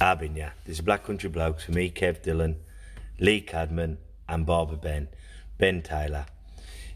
[0.00, 2.56] This is Black Country Blokes for me, Kev Dillon,
[3.20, 3.98] Lee Cadman,
[4.28, 5.08] and Barbara Ben,
[5.56, 6.26] Ben Taylor.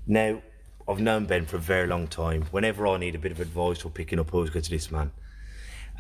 [0.06, 0.42] Now,
[0.86, 2.42] I've known Ben for a very long time.
[2.50, 4.90] Whenever I need a bit of advice or picking up, I always go to this
[4.90, 5.12] man.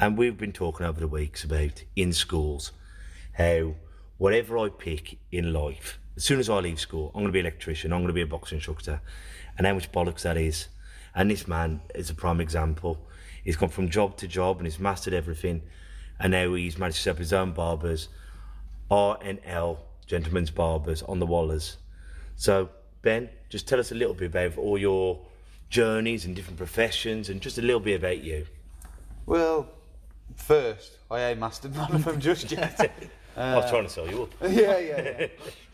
[0.00, 2.72] And we've been talking over the weeks about in schools
[3.34, 3.74] how
[4.18, 7.40] whatever I pick in life, as soon as I leave school, I'm going to be
[7.40, 9.00] an electrician, I'm going to be a boxing instructor,
[9.56, 10.66] and how much bollocks that is.
[11.14, 13.06] And this man is a prime example.
[13.44, 15.62] He's gone from job to job and he's mastered everything.
[16.20, 18.08] And now he's managed to set up his own barbers,
[18.90, 21.76] R&L, Gentlemen's Barbers, on the Wallers.
[22.36, 22.70] So,
[23.02, 25.20] Ben, just tell us a little bit about all your
[25.70, 28.46] journeys and different professions and just a little bit about you.
[29.26, 29.68] Well,
[30.36, 32.92] first, I ain't mastered none of them just yet.
[33.36, 34.30] I was trying to sell you up.
[34.50, 35.26] yeah, yeah,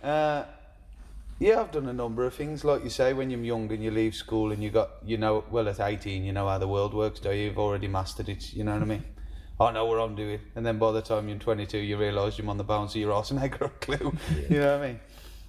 [0.02, 0.08] yeah.
[0.08, 0.44] Uh,
[1.38, 2.64] yeah, I've done a number of things.
[2.64, 5.44] Like you say, when you're young and you leave school and you got, you know,
[5.50, 7.44] well, at 18, you know how the world works, do you?
[7.46, 9.04] You've already mastered it, you know what I mean?
[9.64, 10.40] I know what I'm doing.
[10.54, 13.12] And then by the time you're 22, you realise you're on the bounce of your
[13.12, 14.12] arse and I got a clue.
[14.48, 15.00] You know what I mean?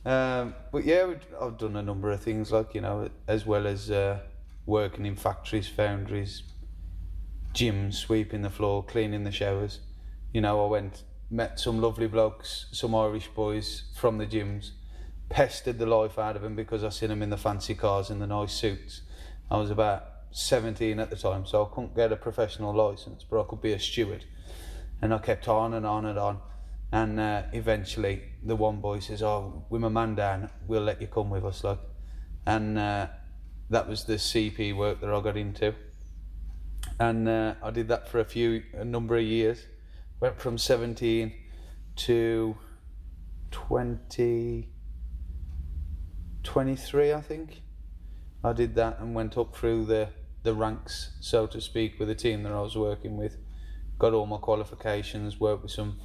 [0.05, 3.89] Um, but yeah, I've done a number of things, like, you know, as well as
[3.89, 4.19] uh,
[4.66, 6.43] working in factories, foundries,
[7.53, 9.80] gyms, sweeping the floor, cleaning the showers.
[10.31, 14.71] You know, I went, met some lovely blokes, some Irish boys from the gyms,
[15.30, 18.21] pestered the life out of them because I seen them in the fancy cars and
[18.21, 19.02] the nice suits.
[19.49, 20.05] I was about
[20.38, 23.73] 17 at the time, so I couldn't get a professional license, but I could be
[23.73, 24.25] a steward.
[25.02, 26.39] And I kept on and on and on.
[26.92, 31.08] And uh, eventually, the one boy says, "Oh, with my man down, we'll let you
[31.08, 31.80] come with us." Like,
[32.45, 33.08] and uh,
[33.70, 35.73] that was the CP work that I got into
[36.99, 39.65] and uh, I did that for a few a number of years.
[40.20, 41.33] Went from 17
[41.98, 42.58] to
[43.52, 44.70] 20,
[46.43, 47.61] 23, I think.
[48.43, 50.09] I did that and went up through the
[50.45, 53.38] the ranks, so to speak, with the team that I was working with.
[54.00, 55.39] Got all my qualifications.
[55.39, 56.00] Worked with some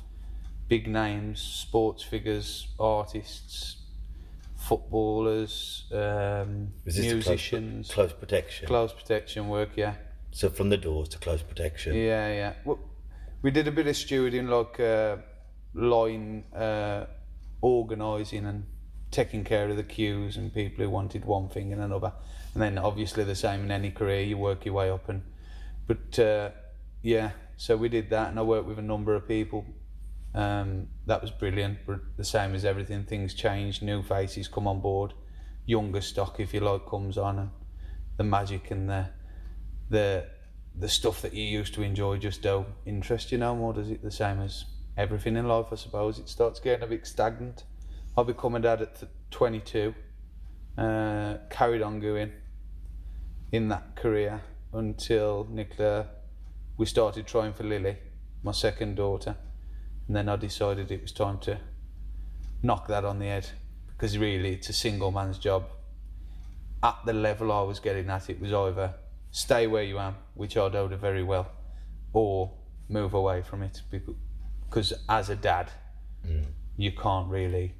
[0.68, 3.76] big names, sports figures, artists,
[4.56, 7.92] footballers, um, the close- musicians.
[7.92, 8.66] Close, protection.
[8.66, 9.94] Close protection work, yeah.
[10.32, 11.94] So from the doors to close protection.
[11.94, 12.52] Yeah, yeah.
[12.64, 12.78] Well,
[13.42, 15.16] we did a bit of stewarding, like uh,
[15.74, 17.06] line uh,
[17.60, 18.64] organising and
[19.10, 22.12] taking care of the queues and people who wanted one thing and another.
[22.54, 25.08] And then obviously the same in any career, you work your way up.
[25.08, 25.22] And
[25.86, 26.50] but uh,
[27.02, 29.64] yeah, so we did that, and I worked with a number of people.
[30.34, 31.78] Um, that was brilliant.
[31.86, 35.14] But the same as everything, things change, new faces come on board,
[35.66, 37.50] younger stock, if you like, comes on, and
[38.16, 39.06] the magic and the
[39.88, 40.26] the
[40.78, 44.02] the stuff that you used to enjoy just don't interest you no more, does it?
[44.02, 44.64] The same as
[44.96, 46.18] everything in life, I suppose.
[46.18, 47.64] It starts getting a bit stagnant.
[48.16, 49.94] I'll be coming dad at th- 22,
[50.78, 52.32] uh, carried on going
[53.52, 54.40] in that career
[54.72, 56.06] until Nicola,
[56.76, 57.96] we started trying for Lily,
[58.42, 59.36] my second daughter,
[60.06, 61.58] and then I decided it was time to
[62.62, 63.48] knock that on the head
[63.88, 65.64] because really it's a single man's job
[66.82, 68.94] at the level I was getting at, it was either
[69.30, 71.50] stay where you am, which I know very well,
[72.12, 72.52] or
[72.88, 73.82] move away from it.
[74.68, 75.70] Because as a dad,
[76.26, 76.44] mm.
[76.76, 77.74] you can't really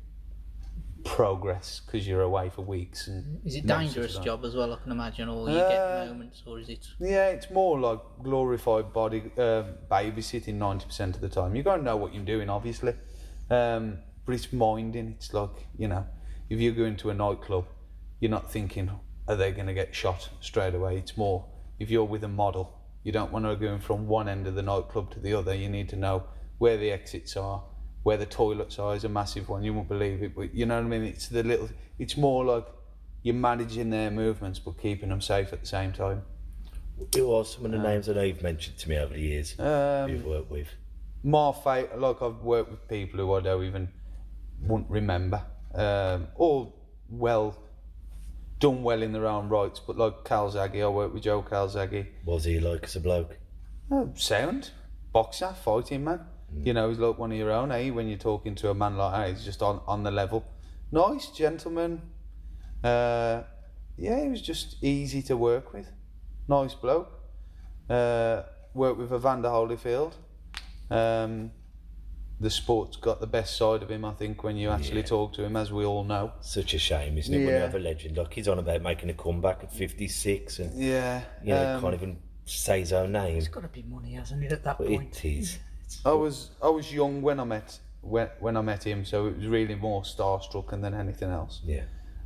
[1.05, 3.09] progress because you're away for weeks.
[3.09, 4.73] And Is it dangerous like- job as well?
[4.73, 5.69] I can imagine, or you Uh,
[6.05, 6.87] get moments, or is it?
[7.01, 11.55] Yeah, it's more like glorified body um babysitting ninety percent of the time.
[11.57, 12.95] You gotta know what you're doing, obviously,
[13.51, 15.09] um, but it's minding.
[15.17, 16.07] It's like you know,
[16.49, 17.67] if you go into a nightclub,
[18.21, 18.91] you're not thinking,
[19.29, 20.97] are they going to get shot straight away?
[20.99, 21.47] It's more
[21.79, 24.63] if you're with a model, you don't want to go from one end of the
[24.63, 25.55] nightclub to the other.
[25.55, 26.25] You need to know
[26.59, 27.63] where the exits are,
[28.03, 28.95] where the toilets are.
[28.95, 29.63] Is a massive one.
[29.63, 31.05] You won't believe it, but you know what I mean.
[31.05, 31.69] It's the little.
[31.99, 32.67] It's more like
[33.23, 36.23] you're managing their movements but keeping them safe at the same time.
[37.15, 39.59] Who are some of the names I know you've mentioned to me over the years
[39.59, 40.69] Um, you've worked with?
[41.23, 43.89] more fa- like I've worked with people who I don't even
[44.63, 45.43] wouldn't remember,
[45.75, 46.73] um, or
[47.11, 47.57] well
[48.59, 49.81] done well in their own rights.
[49.87, 52.07] But like Calzaghe, I worked with Joe Calzaghe.
[52.25, 53.37] Was he like as a bloke?
[53.91, 54.71] Oh, sound
[55.13, 56.21] boxer, fighting man.
[56.57, 57.71] You know, he's like one of your own.
[57.73, 57.91] Eh?
[57.91, 60.45] When you're talking to a man like that, he's just on on the level.
[60.93, 62.03] Nice gentleman.
[62.83, 63.43] Uh,
[63.97, 65.91] yeah, he was just easy to work with.
[66.49, 67.13] Nice bloke.
[67.89, 68.43] Uh,
[68.75, 70.15] worked with Evander Holyfield.
[70.91, 71.53] Um,
[72.41, 74.05] the sport's got the best side of him.
[74.05, 76.33] I think when you actually talk to him, as we all know.
[76.41, 77.39] Such a shame, isn't it?
[77.45, 78.17] When you have a legend.
[78.17, 81.95] Like he's on about making a comeback at 56 and Yeah, you know um, can't
[81.95, 83.37] even say his own name.
[83.37, 85.25] It's got to be money, hasn't it, at that But point?
[85.25, 85.59] it is.
[86.05, 89.37] I was I was young when I met when when I met him, so it
[89.37, 91.61] was really more starstruck than anything else.
[91.65, 91.85] Yeah.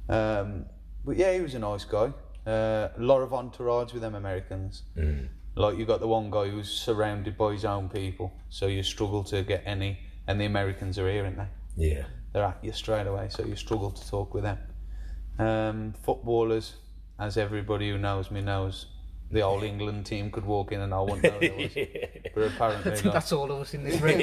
[0.09, 0.67] Um,
[1.05, 2.13] but yeah, he was a nice guy.
[2.47, 4.83] Uh, a lot of entourage with them Americans.
[5.57, 9.25] Like you got the one guy who's surrounded by his own people, so you struggle
[9.25, 9.99] to get any.
[10.27, 11.49] And the Americans are here, aren't they?
[11.77, 12.05] Yeah.
[12.33, 14.59] They're at you straight away, so you struggle to talk with them.
[15.39, 16.75] Um, footballers,
[17.19, 18.87] as everybody who knows me knows,
[19.31, 22.21] the old England team could walk in and I wouldn't know who it was.
[22.35, 23.15] But apparently, not.
[23.15, 24.21] That's all of us in this room.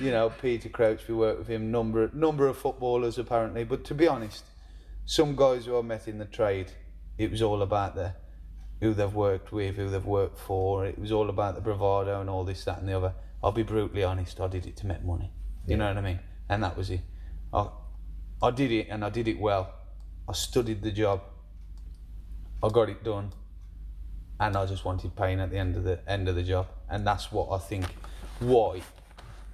[0.00, 3.62] you know, Peter Crouch, we worked with him, number number of footballers apparently.
[3.64, 4.44] But to be honest,
[5.06, 6.72] some guys who I met in the trade,
[7.16, 8.14] it was all about the
[8.80, 10.86] who they've worked with, who they've worked for.
[10.86, 13.14] It was all about the bravado and all this, that, and the other.
[13.42, 15.32] I'll be brutally honest, I did it to make money.
[15.66, 16.20] You know what I mean?
[16.48, 17.00] And that was it.
[17.52, 17.68] I,
[18.42, 19.72] I did it and I did it well.
[20.28, 21.22] I studied the job.
[22.62, 23.32] I got it done
[24.40, 27.04] and I just wanted pain at the end of the end of the job, and
[27.06, 27.84] that's what I think
[28.40, 28.82] why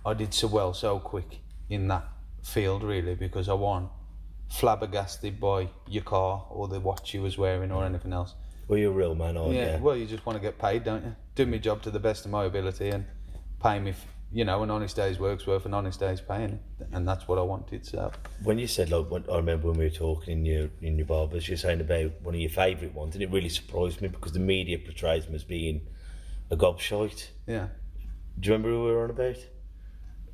[0.04, 1.38] I did so well so quick
[1.70, 2.06] in that
[2.42, 3.90] field, really, because I wasn't
[4.50, 8.34] flabbergasted by your car or the watch you was wearing or anything else.
[8.68, 9.82] Well, you're a real man, aren't Yeah, you?
[9.82, 11.16] well, you just want to get paid, don't you?
[11.34, 13.06] Do my job to the best of my ability and
[13.62, 13.90] pay me.
[13.90, 16.58] f- You know, an honest day's work's worth an honest day's paying,
[16.92, 17.86] and that's what I wanted.
[17.86, 18.10] So,
[18.42, 21.06] When you said, like, when, I remember when we were talking in your in your
[21.06, 24.32] barbers, you're saying about one of your favourite ones, and it really surprised me because
[24.32, 25.82] the media portrays him as being
[26.50, 27.28] a gobshite.
[27.46, 27.68] yeah,
[28.40, 29.36] Do you remember who we were on about?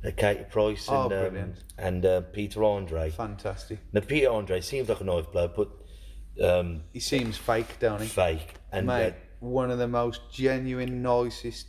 [0.03, 1.63] Uh, Katie Price Oh, and um, brilliant.
[1.77, 3.11] and uh, Peter Andre.
[3.11, 3.77] fantastic.
[3.93, 5.69] Now Peter Andre seems like a nice bloke, but
[6.43, 8.07] um, He seems fake, don't he?
[8.07, 8.55] fake.
[8.71, 9.11] And Mate, uh,
[9.41, 11.67] one of the most genuine, nicest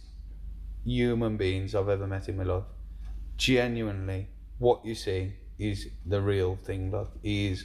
[0.84, 2.64] human beings I've ever met in my life.
[3.36, 6.90] Genuinely, what you see is the real thing.
[6.90, 7.64] Like he is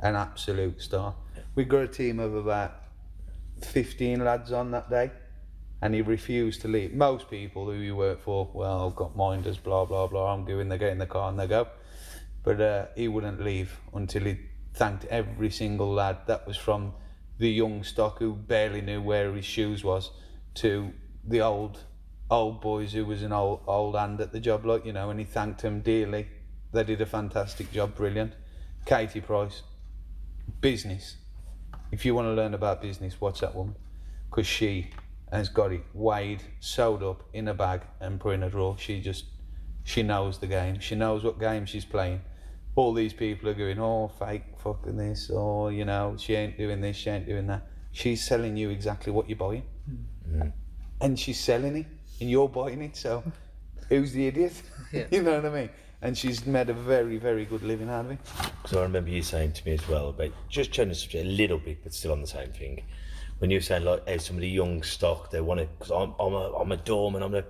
[0.00, 1.14] an absolute star.
[1.54, 2.74] We got a team of about
[3.62, 5.10] fifteen lads on that day,
[5.82, 6.94] and he refused to leave.
[6.94, 10.32] Most people who you work for, well, I've got minders, blah blah blah.
[10.32, 10.68] I'm going.
[10.68, 11.68] They get in the car and they go.
[12.42, 14.38] But uh, he wouldn't leave until he
[14.72, 16.18] thanked every single lad.
[16.26, 16.94] That was from
[17.38, 20.10] the young stock who barely knew where his shoes was,
[20.54, 20.92] to
[21.26, 21.84] the old
[22.30, 25.10] old boys who was an old old hand at the job, like you know.
[25.10, 26.28] And he thanked them dearly.
[26.72, 28.32] They did a fantastic job, brilliant.
[28.86, 29.62] Katie Price,
[30.60, 31.16] business.
[31.92, 33.74] If you want to learn about business, watch that woman,
[34.30, 34.90] because she
[35.32, 38.76] has got it weighed, sewed up in a bag, and put in a drawer.
[38.78, 39.24] She just
[39.84, 40.78] she knows the game.
[40.80, 42.20] She knows what game she's playing.
[42.76, 46.80] All these people are going, oh, fake fucking this, or, you know, she ain't doing
[46.80, 47.66] this, she ain't doing that.
[47.92, 49.64] She's selling you exactly what you're buying.
[49.86, 50.38] Hmm.
[50.38, 50.48] Hmm.
[51.00, 51.86] And she's selling it,
[52.20, 53.22] and you're buying it, so
[53.88, 54.52] who's the idiot?
[54.92, 55.04] Yeah.
[55.12, 55.70] you know what I mean?
[56.02, 58.18] And she's made a very, very good living out of it.
[58.60, 61.28] Because I remember you saying to me as well about just changing the subject a
[61.28, 62.82] little bit, but still on the same thing.
[63.38, 65.92] When you were saying like, how some of the young stock they want to, because
[65.92, 67.44] I'm I'm a I'm a doorman, I'm a,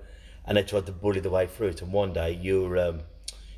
[0.45, 1.81] and they tried to bully the way through it.
[1.81, 3.01] And one day you were um,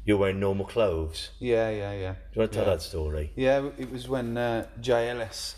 [0.04, 1.30] you were wearing normal clothes.
[1.40, 2.12] Yeah, yeah, yeah.
[2.12, 2.74] Do you want to tell Yeah.
[2.74, 3.32] that story?
[3.34, 5.54] Yeah, it was when uh, JLS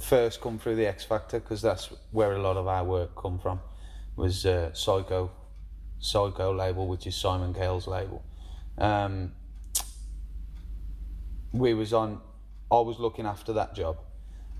[0.00, 3.38] first come through the X Factor because that's where a lot of our work come
[3.38, 3.60] from.
[4.16, 5.30] Was uh, Syco,
[6.00, 8.22] Syco label, which is Simon Cowell's label.
[8.78, 9.32] Um,
[11.52, 12.20] we was on.
[12.70, 13.98] I was looking after that job,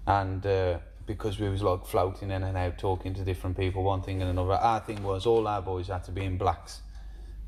[0.07, 4.03] and uh, because we was like floating in and out, talking to different people, one
[4.03, 4.53] thing and another.
[4.53, 6.81] Our thing was all our boys had to be in blacks,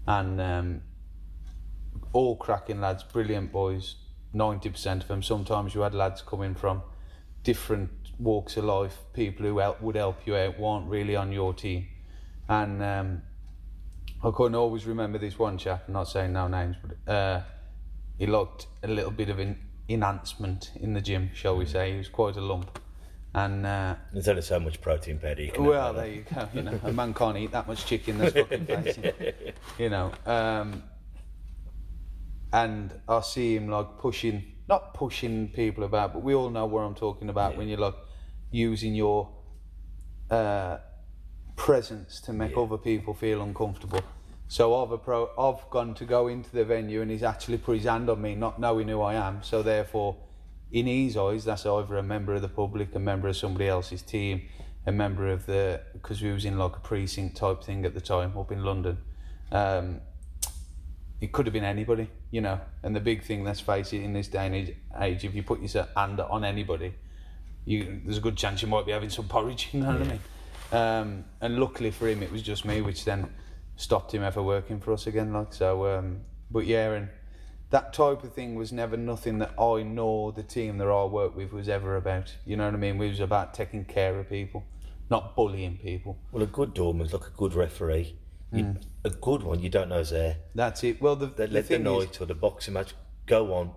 [0.06, 0.82] and um,
[2.12, 3.96] all cracking lads, brilliant boys,
[4.34, 5.22] 90% of them.
[5.22, 6.82] Sometimes you had lads coming from
[7.42, 11.52] different walks of life, people who help, would help you out, weren't really on your
[11.52, 11.86] team.
[12.48, 13.22] And um,
[14.22, 17.42] I couldn't always remember this one chap, I'm not saying no names, but uh,
[18.18, 19.58] he looked a little bit of an
[19.88, 21.92] enhancement in the gym, shall we say.
[21.92, 22.78] He was quite a lump.
[23.34, 26.48] And uh, There's only so much protein you well, there you go.
[26.54, 28.18] You know, a man can't eat that much chicken.
[28.18, 29.12] That's fucking facing.
[29.76, 30.84] You know, um,
[32.52, 36.82] and I see him like pushing, not pushing people about, but we all know what
[36.82, 37.96] I'm talking about when you're like
[38.52, 39.28] using your
[40.30, 40.76] uh,
[41.56, 44.00] presence to make other people feel uncomfortable.
[44.48, 47.86] So I've appro- I've gone to go into the venue and he's actually put his
[47.86, 49.42] hand on me, not knowing who I am.
[49.42, 50.16] So therefore,
[50.70, 54.02] in his eyes, that's either a member of the public, a member of somebody else's
[54.02, 54.42] team,
[54.86, 58.00] a member of the because we was in like a precinct type thing at the
[58.00, 58.98] time up in London.
[59.50, 60.00] Um,
[61.20, 62.60] it could have been anybody, you know.
[62.82, 65.42] And the big thing, let's face it, in this day and age, age if you
[65.42, 66.94] put your hand on anybody,
[67.64, 69.70] you there's a good chance you might be having some porridge.
[69.72, 70.20] You know what I mean?
[70.74, 73.30] Um, and luckily for him, it was just me, which then
[73.76, 75.32] stopped him ever working for us again.
[75.32, 77.08] Like so, um, but yeah, and
[77.70, 81.36] that type of thing was never nothing that I nor the team that I worked
[81.36, 82.34] with was ever about.
[82.44, 82.98] You know what I mean?
[82.98, 84.64] We was about taking care of people,
[85.10, 86.18] not bullying people.
[86.32, 88.16] Well, a good doorman's like a good referee.
[88.52, 90.36] You, A good one, you don't know is there.
[90.54, 91.02] That's it.
[91.02, 92.94] Well, the, They the let the night or the boxing match
[93.26, 93.72] go on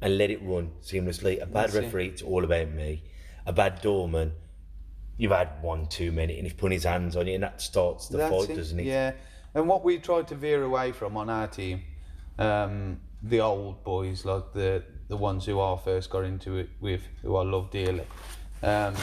[0.00, 1.42] and let it run seamlessly.
[1.42, 1.80] A bad That's it.
[1.82, 3.02] referee, it's all about me.
[3.44, 4.32] A bad doorman,
[5.16, 8.08] you've had one too many, and he's putting his hands on you, and that starts
[8.08, 8.86] the That's fight, it, doesn't it?
[8.86, 9.12] Yeah,
[9.54, 11.82] and what we tried to veer away from on our team,
[12.38, 17.02] um, the old boys, like the the ones who I first got into it with,
[17.22, 18.06] who I love dearly,
[18.62, 18.94] um,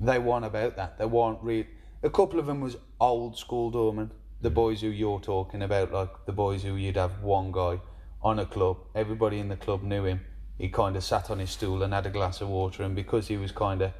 [0.00, 0.98] they weren't about that.
[0.98, 1.64] They weren't real.
[2.02, 4.10] A couple of them was old school doormen.
[4.40, 7.80] The boys who you're talking about, like the boys who you'd have one guy
[8.22, 10.20] on a club, everybody in the club knew him.
[10.56, 13.28] He kind of sat on his stool and had a glass of water, and because
[13.28, 13.92] he was kind of,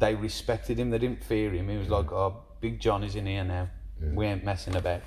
[0.00, 0.90] they respected him.
[0.90, 1.68] They didn't fear him.
[1.68, 3.68] He was like, "Oh, Big John is in here now.
[4.00, 5.02] We ain't messing about."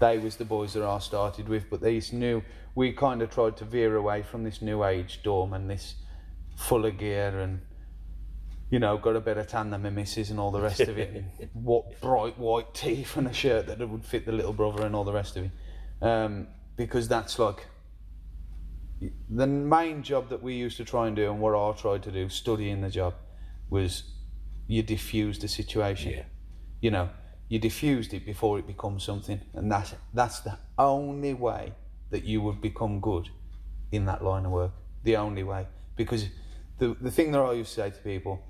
[0.00, 2.42] They was the boys that I started with, but these new,
[2.76, 5.96] we kind of tried to veer away from this new age dorm and this
[6.56, 7.60] full of gear and
[8.70, 11.24] you know, got a better tan than my missus and all the rest of it.
[11.54, 15.04] what bright white teeth and a shirt that would fit the little brother and all
[15.04, 15.50] the rest of it.
[16.02, 17.66] Um, because that's like
[19.30, 22.12] the main job that we used to try and do and what I tried to
[22.12, 23.14] do, studying the job,
[23.70, 24.02] was
[24.68, 26.12] you diffuse the situation.
[26.12, 26.22] Yeah.
[26.80, 27.08] You know,
[27.48, 31.72] you diffused it before it becomes something, and that's that's the only way
[32.10, 33.28] that you would become good
[33.90, 34.70] in that line of work.
[35.02, 36.26] The only way, because
[36.78, 38.40] the the thing that I used to say to people,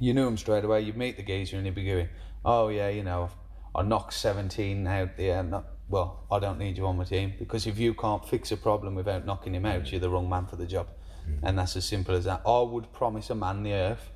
[0.00, 0.80] you knew him straight away.
[0.80, 2.08] You'd meet the geezer and he'd be going,
[2.44, 3.30] "Oh yeah, you know,
[3.74, 5.40] I knocked 17 out there.
[5.40, 8.52] Uh, not, well, I don't need you on my team because if you can't fix
[8.52, 10.86] a problem without knocking him out, you're the wrong man for the job."
[11.28, 11.40] Mm.
[11.42, 12.42] And that's as simple as that.
[12.46, 14.10] I would promise a man the earth.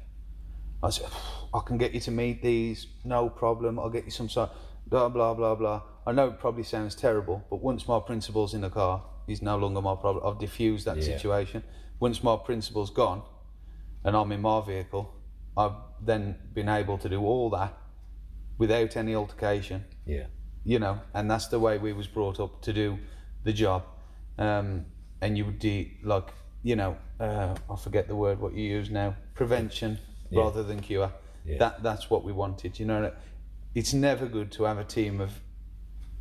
[0.82, 1.06] I said,
[1.52, 3.78] I can get you to meet these, no problem.
[3.78, 4.50] I'll get you some sort,
[4.86, 5.82] blah blah blah blah.
[6.06, 9.56] I know it probably sounds terrible, but once my principal's in the car, he's no
[9.58, 10.24] longer my problem.
[10.26, 11.02] I've diffused that Yeah.
[11.02, 11.62] situation.
[12.00, 13.22] Once my principal's gone,
[14.04, 15.14] and I'm in my vehicle,
[15.56, 17.76] I've then been able to do all that
[18.56, 20.26] without any altercation Yeah.
[20.64, 22.98] you know, and that's the way we was brought up to do
[23.44, 23.84] the job.
[24.38, 24.86] Um,
[25.20, 26.28] and you would do like,
[26.62, 29.98] you know, uh, I forget the word what you use now, prevention
[30.30, 30.42] Yeah.
[30.42, 31.12] rather than cure.
[31.44, 31.58] Yeah.
[31.58, 32.78] That that's what we wanted.
[32.78, 33.12] You know,
[33.74, 35.32] it's never good to have a team of,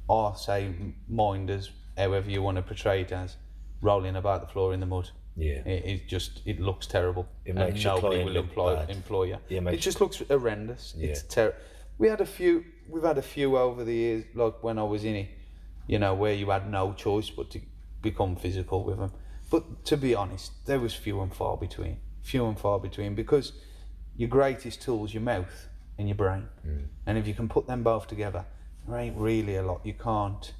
[0.08, 0.74] or say
[1.10, 3.36] minders, however you want to portray it as,
[3.82, 5.10] rolling about the floor in the mud.
[5.36, 5.62] Yeah.
[5.66, 7.28] It, it just it looks terrible.
[7.46, 9.38] It and makes your nobody will employ employ you.
[9.50, 10.96] Yeah, it it just looks horrendous.
[10.98, 11.58] It's terrible.
[11.98, 12.64] We had a few.
[12.90, 15.30] We've had a few over the years, like when I was in it,
[15.88, 17.60] you know, where you had no choice but to
[18.02, 19.12] become physical with them.
[19.50, 21.98] But to be honest, there was few and far between.
[22.22, 23.54] Few and far between because
[24.18, 26.48] your greatest tool's your mouth and your brain,
[27.06, 28.46] and if you can put them both together,
[28.88, 30.54] there ain't really a lot you can't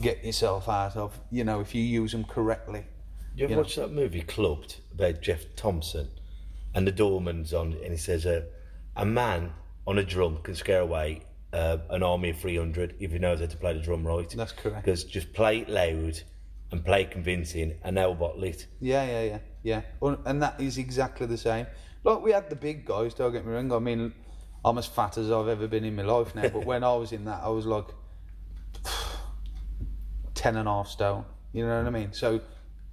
[0.00, 1.18] get yourself out of.
[1.30, 2.84] You know, if you use them correctly.
[3.34, 3.86] You ever You know.
[3.86, 6.08] that movie Clubbed about Geoff Thompson
[6.74, 8.42] and the doorman's on and he says uh,
[8.96, 9.52] a man
[9.86, 11.22] on a drum can scare away
[11.52, 14.28] uh, an army of 300 if he knows how to play the drum right.
[14.30, 14.84] That's correct.
[14.84, 16.20] Because just play it loud
[16.70, 18.66] and play convincing and they'll bottle it.
[18.80, 19.22] Yeah, yeah,
[19.62, 20.16] yeah, yeah.
[20.24, 21.66] And that is exactly the same.
[22.04, 23.14] Like we had the big guys.
[23.14, 23.72] Don't get me wrong.
[23.72, 24.12] I mean,
[24.64, 26.48] I'm as fat as I've ever been in my life now.
[26.48, 27.86] But when I was in that, I was like
[30.34, 31.24] ten and a half stone.
[31.52, 32.12] You know what I mean?
[32.12, 32.40] So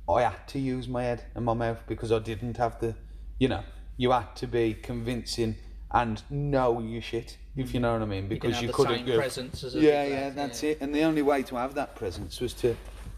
[0.09, 2.95] I had to use my head and my mouth because I didn't have the,
[3.37, 3.63] you know,
[3.97, 5.55] you had to be convincing
[5.91, 7.37] and know your shit.
[7.55, 9.17] If you know what I mean, because you the couldn't go.
[9.17, 10.71] presence as a yeah, yeah, lad, that's yeah.
[10.71, 10.77] it.
[10.81, 12.75] And the only way to have that presence was to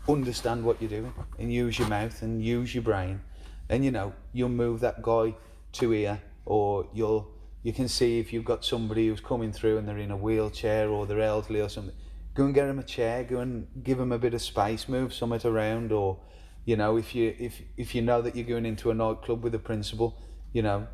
[0.09, 3.21] understand what you're doing and use your mouth and use your brain.
[3.69, 5.35] And you know, you'll move that guy
[5.73, 7.31] to here, or you'll
[7.63, 10.89] you can see if you've got somebody who's coming through and they're in a wheelchair
[10.89, 11.95] or they're elderly or something.
[12.33, 13.23] Go and get them a chair.
[13.23, 14.89] Go and give them a bit of space.
[14.89, 16.19] Move something around, or
[16.65, 19.53] you know, if you if if you know that you're going into a nightclub with
[19.53, 20.17] a principal,
[20.53, 20.87] you know,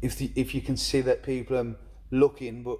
[0.00, 1.76] if the, if you can see that people are
[2.10, 2.78] looking, but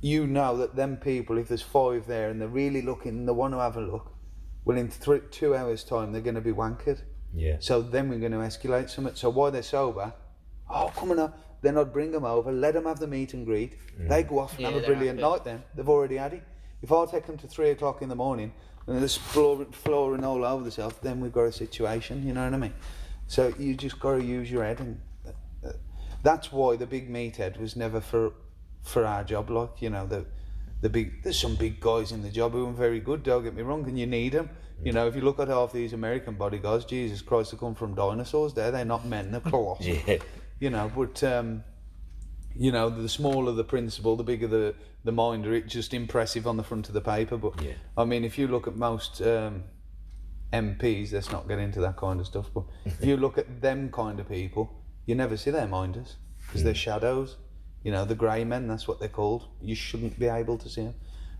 [0.00, 3.32] you know that them people, if there's five there and they're really looking and they
[3.32, 4.12] want to have a look,
[4.64, 7.00] well, in three, two hours' time, they're going to be wankered.
[7.34, 7.56] Yeah.
[7.60, 9.14] So then we're going to escalate something.
[9.14, 10.12] So while they're sober,
[10.70, 11.38] oh, come on, up.
[11.62, 13.74] then I'd bring them over, let them have the meet and greet.
[14.00, 14.08] Mm.
[14.08, 15.30] They go off and Yeah, have a brilliant happy.
[15.32, 15.62] night then.
[15.74, 16.42] They've already had it.
[16.82, 18.52] If I take them to three o'clock in the morning
[18.86, 22.54] and they're flooring, flooring all over themselves, then we've got a situation, you know what
[22.54, 22.74] I mean?
[23.26, 25.30] So you just got to use your head and uh,
[25.66, 25.72] uh,
[26.22, 28.32] that's why the big meathead was never for
[28.82, 29.50] for our job.
[29.50, 30.24] Like you know the
[30.80, 33.22] the big there's some big guys in the job who are very good.
[33.24, 34.48] Don't get me wrong, and you need them.
[34.82, 37.94] You know, if you look at half these American bodyguards, Jesus Christ, they come from
[37.96, 38.54] dinosaurs.
[38.54, 39.32] There, they're not men.
[39.32, 39.84] They're colossal.
[39.84, 40.18] Yeah.
[40.60, 41.64] You know, but um,
[42.54, 44.74] you know, the smaller the principal, the bigger the
[45.04, 45.54] the minder.
[45.54, 47.36] It's just impressive on the front of the paper.
[47.36, 47.74] But Yeah.
[47.96, 49.64] I mean, if you look at most um,
[50.52, 52.50] MPs, let's not get into that kind of stuff.
[52.52, 54.72] But if you look at them kind of people,
[55.06, 57.36] you never see their minders because they're shadows.
[57.84, 58.66] You know, the grey men.
[58.66, 59.46] That's what they're called.
[59.62, 60.94] You shouldn't be able to see them.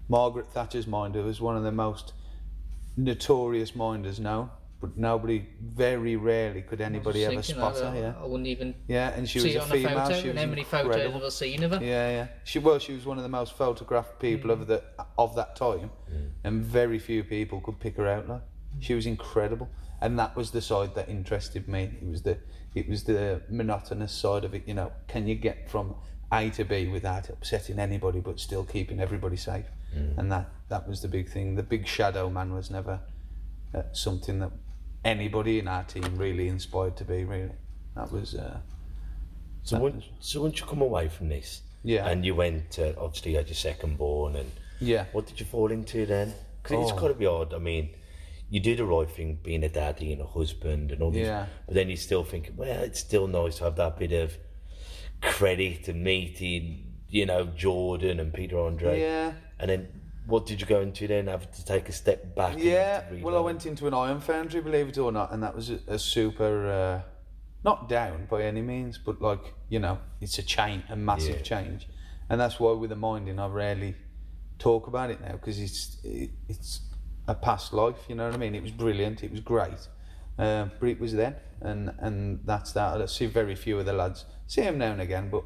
[0.09, 2.13] Margaret Thatcher's minder was one of the most
[2.97, 7.89] notorious minders known, but nobody, very rarely could anybody ever spot that, her.
[7.89, 8.13] Uh, yeah.
[8.21, 9.99] I wouldn't even Yeah, and she see was a on female.
[9.99, 10.21] a photo.
[10.21, 11.19] she was and how many photos incredible.
[11.19, 11.79] have I seen of her?
[11.83, 12.27] Yeah, yeah.
[12.45, 14.67] She well, she was one of the most photographed people of hmm.
[14.67, 14.85] the
[15.17, 16.27] of that time, hmm.
[16.45, 18.29] and very few people could pick her out.
[18.29, 18.81] Like hmm.
[18.81, 19.69] she was incredible,
[20.01, 21.91] and that was the side that interested me.
[22.01, 22.39] It was the
[22.75, 24.63] it was the monotonous side of it.
[24.67, 25.97] You know, can you get from
[26.33, 29.67] A to B without upsetting anybody, but still keeping everybody safe?
[30.17, 31.57] And that that was the big thing.
[31.57, 33.01] The big shadow man was never
[33.75, 34.53] uh, something that
[35.09, 37.25] anybody in our team really inspired to be.
[37.25, 37.51] Really,
[37.97, 38.35] that was.
[38.35, 38.59] Uh,
[39.63, 42.07] So that once, was- so once you come away from this, Yeah.
[42.09, 44.51] and you went, uh, obviously you had your second born, and
[44.81, 45.05] yeah.
[45.13, 46.33] what did you fall into then?
[46.63, 47.53] Because it's got to be odd.
[47.55, 47.91] I mean,
[48.51, 51.47] you do the right thing, being a daddy and a husband and all this, Yeah.
[51.67, 54.37] but then you still think, well, it's still nice to have that bit of
[55.21, 59.01] credit and meeting, you know, Jordan and Peter Andre.
[59.01, 59.33] Yeah.
[59.59, 59.89] And then
[60.29, 61.27] what did you go into then?
[61.27, 62.57] Have to take a step back?
[62.59, 65.71] Yeah, well, I went into an iron foundry, believe it or not, and that was
[65.71, 67.01] a, a super, uh,
[67.65, 71.43] not down by any means, but like you know, it's a change, a massive Yeah.
[71.43, 71.89] change,
[72.29, 73.97] and that's why with the minding, I rarely
[74.59, 76.83] talk about it now because it's it, it's
[77.27, 78.05] a past life.
[78.09, 78.55] You know what I mean?
[78.55, 79.89] It was brilliant, it was great,
[80.39, 83.01] uh, but it was then, and and that's that.
[83.01, 84.27] I see very few of the lads.
[84.47, 85.45] See them now and again, but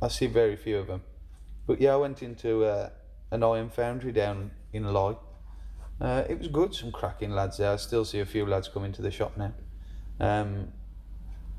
[0.00, 1.02] I see very few of them.
[1.66, 2.90] But yeah, I went into uh,
[3.30, 5.16] an iron foundry down in Lye.
[6.00, 7.72] Uh, it was good, some cracking lads there.
[7.72, 9.52] I still see a few lads come into the shop now.
[10.18, 10.68] Um,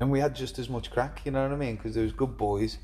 [0.00, 1.76] and we had just as much crack, you know what I mean?
[1.76, 2.78] Because there was good boys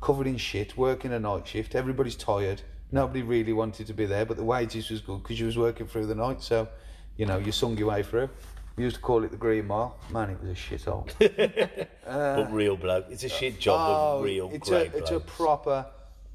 [0.00, 1.74] covered in shit, working a night shift.
[1.74, 2.62] Everybody's tired.
[2.90, 5.86] Nobody really wanted to be there, but the wages was good because you was working
[5.86, 6.42] through the night.
[6.42, 6.68] So,
[7.16, 8.28] you know, you sung your way through.
[8.76, 9.96] We used to call it the Green Mile.
[10.10, 11.06] Man, it was a shit hole.
[11.18, 13.06] but real bloke.
[13.10, 15.86] It's a shit job of real Oh, it's a, it's a proper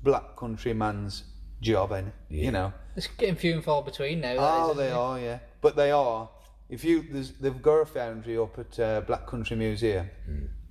[0.03, 1.23] black country man's
[1.61, 2.43] job, and Yeah.
[2.45, 2.73] you know.
[2.95, 4.35] It's getting few and far between now.
[4.37, 4.93] Oh, is, they it?
[4.93, 5.39] are, yeah.
[5.61, 6.29] But they are.
[6.69, 10.09] If you, there's, they've got a foundry up at uh, Black Country Museum,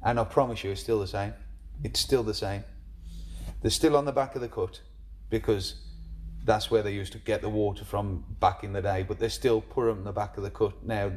[0.02, 1.32] and I promise you, it's still the same.
[1.82, 2.64] It's still the same.
[3.62, 4.80] They're still on the back of the cut
[5.30, 5.76] because
[6.44, 9.02] that's where they used to get the water from back in the day.
[9.02, 11.12] But they still put them on the back of the cut now.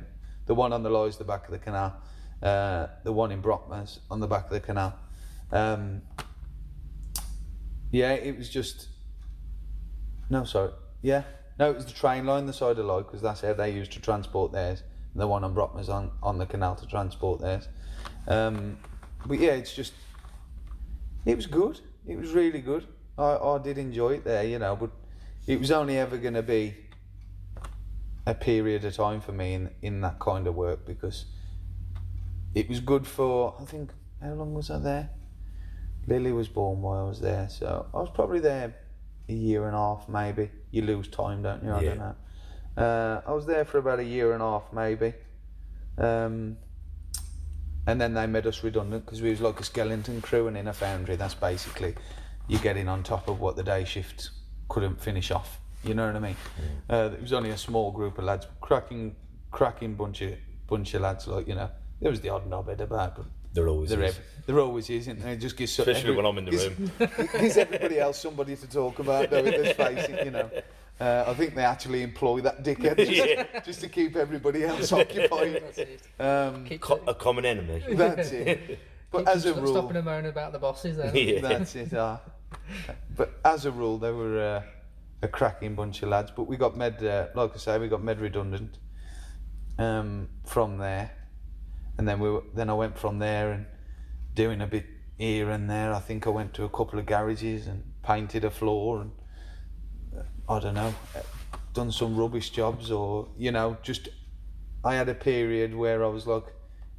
[0.45, 1.95] The one on the Loy is the back of the canal.
[2.41, 4.97] Uh, the one in Brockman's on the back of the canal.
[5.51, 6.01] Um,
[7.91, 8.87] yeah, it was just
[10.29, 10.71] no, sorry.
[11.01, 11.23] Yeah.
[11.57, 13.91] No, it was the train line, the side of Lloyd, because that's how they used
[13.93, 14.83] to transport theirs.
[15.15, 17.67] The one on Brockman's on, on the canal to transport theirs.
[18.27, 18.77] Um,
[19.25, 19.93] but yeah, it's just,
[21.25, 21.81] it was good.
[22.07, 22.87] It was really good.
[23.17, 24.91] I, I did enjoy it there, you know, but
[25.47, 26.75] it was only ever going to be
[28.25, 31.25] a period of time for me in, in that kind of work because
[32.53, 35.09] it was good for, I think, how long was I there?
[36.07, 38.75] Lily was born while I was there, so I was probably there
[39.29, 40.49] a year and a half, maybe.
[40.71, 41.71] You lose time, don't you?
[41.71, 41.89] I Yeah.
[41.89, 42.15] don't know.
[42.83, 45.13] Uh, I was there for about a year and a half, maybe.
[45.97, 46.57] Um,
[47.87, 50.67] and then they made us redundant because we was like a skeleton crew and in
[50.67, 51.15] a foundry.
[51.15, 51.95] That's basically
[52.47, 54.29] you getting on top of what the day shift
[54.69, 55.59] couldn't finish off.
[55.83, 56.35] You know what I mean?
[56.89, 59.15] Uh, it was only a small group of lads, cracking,
[59.51, 60.33] cracking bunch of
[60.67, 61.27] bunch of lads.
[61.27, 61.69] Like you know,
[62.01, 64.15] there was the odd knobhead about, but There always there, is.
[64.15, 65.33] ev- there always is, isn't there?
[65.33, 66.91] It just gives so- Especially every- when I'm in the gives- room.
[67.41, 70.49] gives everybody else somebody to talk about, though, let's face it, you know.
[70.99, 73.61] Uh, I think they actually employ that dickhead just, Yeah.
[73.61, 75.63] just to keep everybody else occupied.
[76.19, 77.83] Um, Co- a common enemy.
[77.91, 78.79] that's it.
[79.11, 80.97] But keep as a rule, stopping and moaning about the bosses.
[80.97, 81.15] Then.
[81.15, 81.39] Yeah.
[81.41, 81.93] that's it.
[81.93, 82.17] Uh,
[83.15, 84.63] but as a rule, they were uh,
[85.23, 86.31] a cracking bunch of lads.
[86.35, 88.77] But we got med, uh, like I say, we got med redundant
[89.77, 91.11] um, from there,
[91.99, 93.65] and then we were, then I went from there and
[94.33, 94.85] doing a bit
[95.17, 95.93] here and there.
[95.93, 99.11] I think I went to a couple of garages and painted a floor and
[100.17, 101.19] uh, I don't know, uh,
[101.73, 104.07] done some rubbish jobs or you know just.
[104.81, 106.45] I had a period where I was like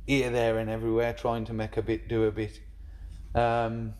[0.06, 2.60] here, there, and everywhere, trying to make a bit, do a bit.
[3.34, 3.94] Um,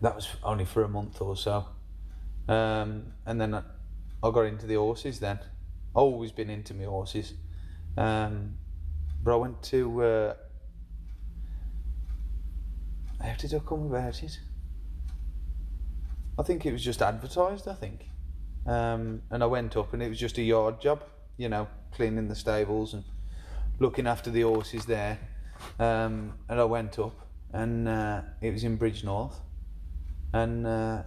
[0.00, 1.64] that was only for a month or so.
[2.48, 3.62] Um, and then I,
[4.20, 5.38] I got into the horses then.
[5.94, 7.34] Always been into my horses.
[7.96, 8.58] Um,
[9.32, 10.02] I went to.
[10.02, 10.34] Uh,
[13.20, 14.38] how did I come about it?
[16.38, 18.08] I think it was just advertised, I think.
[18.66, 21.04] Um, and I went up and it was just a yard job,
[21.36, 23.04] you know, cleaning the stables and
[23.78, 25.18] looking after the horses there.
[25.78, 27.14] Um, and I went up
[27.52, 29.34] and uh, it was in Bridgnorth.
[30.32, 31.02] and uh,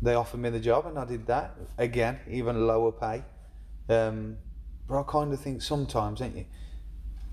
[0.00, 3.24] they offered me the job, and I did that again, even lower pay.
[3.88, 4.38] Um,
[4.86, 6.46] but I kind of think sometimes, ain't you?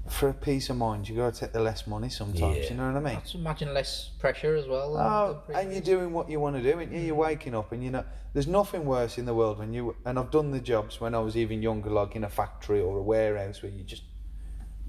[0.07, 2.57] For a peace of mind, you got to take the less money sometimes.
[2.57, 2.69] Yeah.
[2.69, 3.15] You know what I mean?
[3.15, 4.97] Let's imagine less pressure as well.
[4.97, 7.19] Oh, and you're doing what you want to do, and you're mm.
[7.19, 10.29] waking up, and you know there's nothing worse in the world when you and I've
[10.29, 13.63] done the jobs when I was even younger, like in a factory or a warehouse
[13.63, 14.03] where you just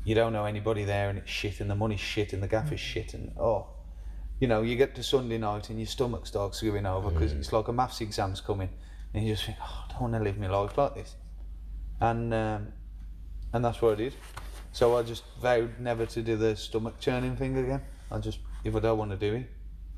[0.04, 2.70] you don't know anybody there, and it's shit, and the money's shit, and the gaff
[2.70, 2.82] is mm.
[2.82, 3.68] shit, and oh,
[4.38, 7.38] you know, you get to Sunday night and your stomach starts going over because mm.
[7.38, 8.68] it's like a maths exam's coming,
[9.14, 11.16] and you just think, oh, I don't want to live my life like this,
[12.00, 12.68] and um,
[13.52, 14.14] and that's what I did.
[14.76, 17.80] So I just vowed never to do the stomach churning thing again.
[18.10, 19.50] I just, if I don't want to do it,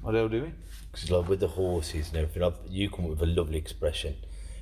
[0.07, 0.53] I don't do it.
[0.93, 4.15] Because like with the horses and everything, I've, you come up with a lovely expression.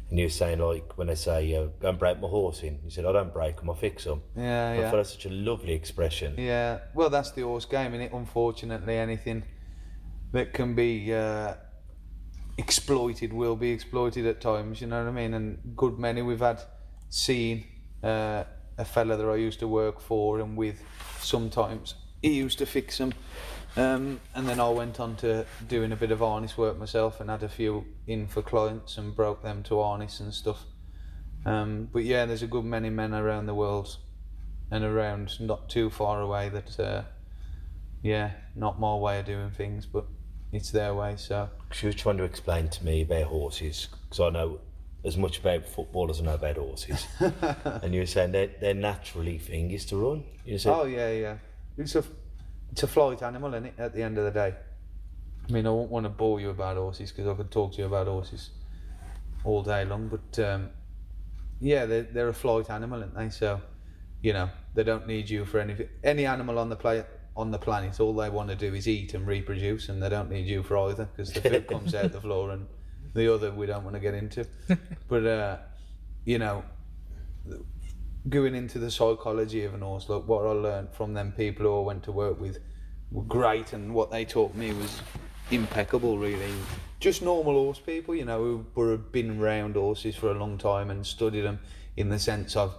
[0.09, 2.79] And you were saying like when I say uh, go and break my horse in,
[2.83, 4.22] you said I don't break them, I fix them.
[4.35, 4.90] Yeah, I yeah.
[4.90, 6.35] thought that's such a lovely expression.
[6.38, 8.12] Yeah, well, that's the horse game, is it?
[8.14, 9.42] Unfortunately, anything
[10.33, 11.57] that can be uh,
[12.57, 14.81] exploited will be exploited at times.
[14.81, 15.35] You know what I mean?
[15.35, 16.62] And good many we've had
[17.11, 17.66] seen
[18.02, 18.44] uh,
[18.79, 20.83] a fella that I used to work for and with.
[21.21, 23.12] Sometimes he used to fix them,
[23.77, 27.31] um, and then I went on to doing a bit of harness work myself and
[27.31, 30.65] had a few in for clients and broke them to harness and stuff.
[31.45, 33.97] Um, but yeah, there's a good many men around the world
[34.71, 37.03] and around not too far away that uh,
[38.03, 40.05] yeah not my way of doing things but
[40.53, 44.31] it's their way so She was trying to explain to me about horses because I
[44.31, 44.61] know
[45.07, 47.07] as much about football as I know about horses.
[47.21, 50.25] and you were saying their, their naturally thing is to run.
[50.45, 51.37] You said, oh yeah yeah
[51.79, 52.05] it's a
[52.73, 54.55] it's a flight animal isn't it at the end of the day
[55.49, 57.79] I mean I won't want to bore you about horses because I could talk to
[57.79, 58.51] you about horses
[59.45, 60.71] all day long but um,
[61.61, 63.61] yeah they're, they're a flight animal aren't they so
[64.23, 67.59] you know they don't need you for anything any animal on the planet on the
[67.59, 70.62] planet all they want to do is eat and reproduce and they don't need you
[70.62, 72.66] for either because the food comes out the floor and
[73.16, 74.46] the other we don't want to get into.
[75.09, 75.57] But uh,
[76.24, 76.64] you know
[78.29, 81.79] going into the psychology of an horse look what I learned from them people who
[81.79, 82.59] I went to work with
[83.12, 85.00] were great and what they taught me was
[85.50, 86.52] impeccable really.
[86.98, 90.90] Just normal horse people you know who were been around horses for a long time
[90.90, 91.61] and studied them
[91.96, 92.76] in the sense of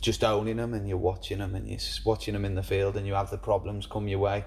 [0.00, 3.06] just owning them and you're watching them and you're watching them in the field and
[3.06, 4.44] you have the problems come your way.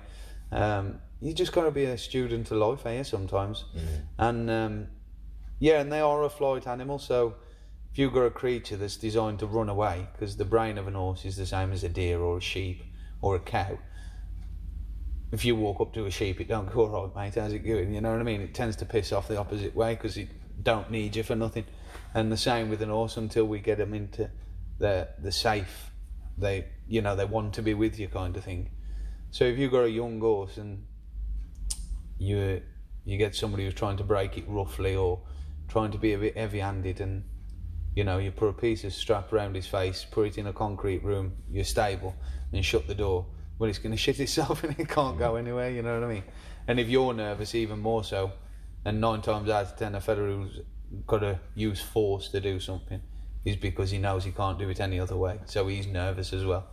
[0.51, 3.03] Um, you just got to be a student of life eh?
[3.03, 3.65] sometimes.
[4.17, 4.87] And um,
[5.59, 7.35] yeah and they are a flight animal so
[7.91, 10.93] if you've got a creature that's designed to run away because the brain of an
[10.93, 12.83] horse is the same as a deer or a sheep
[13.21, 13.77] or a cow
[15.31, 17.59] if you walk up to a sheep, it don't go, all right, mate, how's it
[17.59, 17.93] going?
[17.93, 18.41] You know what I mean?
[18.41, 20.29] It tends to piss off the opposite way because it
[20.63, 21.65] don't need you for nothing.
[22.13, 24.29] And the same with an horse until we get them into
[24.79, 25.91] the the safe,
[26.37, 28.71] they you know they want to be with you kind of thing.
[29.31, 30.85] So if you've got a young horse and
[32.17, 32.61] you
[33.05, 35.21] you get somebody who's trying to break it roughly or
[35.69, 37.23] trying to be a bit heavy-handed and
[37.95, 40.53] you know you put a piece of strap around his face, put it in a
[40.53, 42.15] concrete room, your stable,
[42.51, 43.25] and shut the door.
[43.57, 45.69] Well, it's going to shit itself and it can't go anywhere.
[45.69, 46.23] You know what I mean?
[46.67, 48.31] And if you're nervous, even more so.
[48.85, 50.59] And nine times out of ten, a fella who's
[51.05, 53.01] got to use force to do something
[53.45, 55.39] is because he knows he can't do it any other way.
[55.45, 56.67] So he's nervous as well.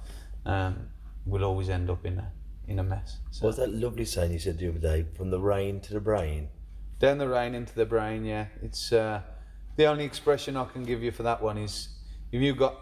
[0.45, 0.89] Um,
[1.25, 2.33] we'll always end up in a
[2.69, 3.19] in a mess.
[3.31, 5.07] So What was that lovely saying you said the other day?
[5.17, 6.49] From the rain to the brain.
[6.99, 8.25] Down the rain into the brain.
[8.25, 9.23] Yeah, it's uh,
[9.77, 11.89] the only expression I can give you for that one is
[12.33, 12.77] if you've got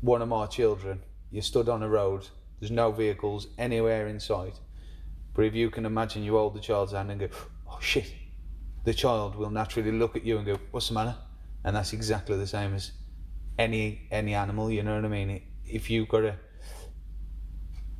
[0.00, 2.28] one of my children, you stood on a road,
[2.60, 4.58] there's no vehicles anywhere in sight.
[5.34, 7.28] But if you can imagine you hold the child's hand and go,
[7.68, 8.12] oh shit,
[8.84, 11.16] the child will naturally look at you and go, what's the matter?
[11.64, 12.92] And that's exactly the same as
[13.58, 14.70] any any animal.
[14.70, 15.42] You know what I mean?
[15.66, 16.36] If you've got a,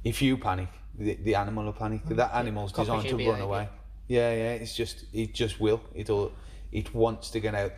[0.04, 2.04] if you panic, the, the animal will panic.
[2.06, 3.68] That animal's designed to run away.
[4.08, 4.52] Yeah, yeah.
[4.52, 5.80] It's just it just will.
[5.94, 6.32] It'll
[6.72, 7.72] it wants to get out.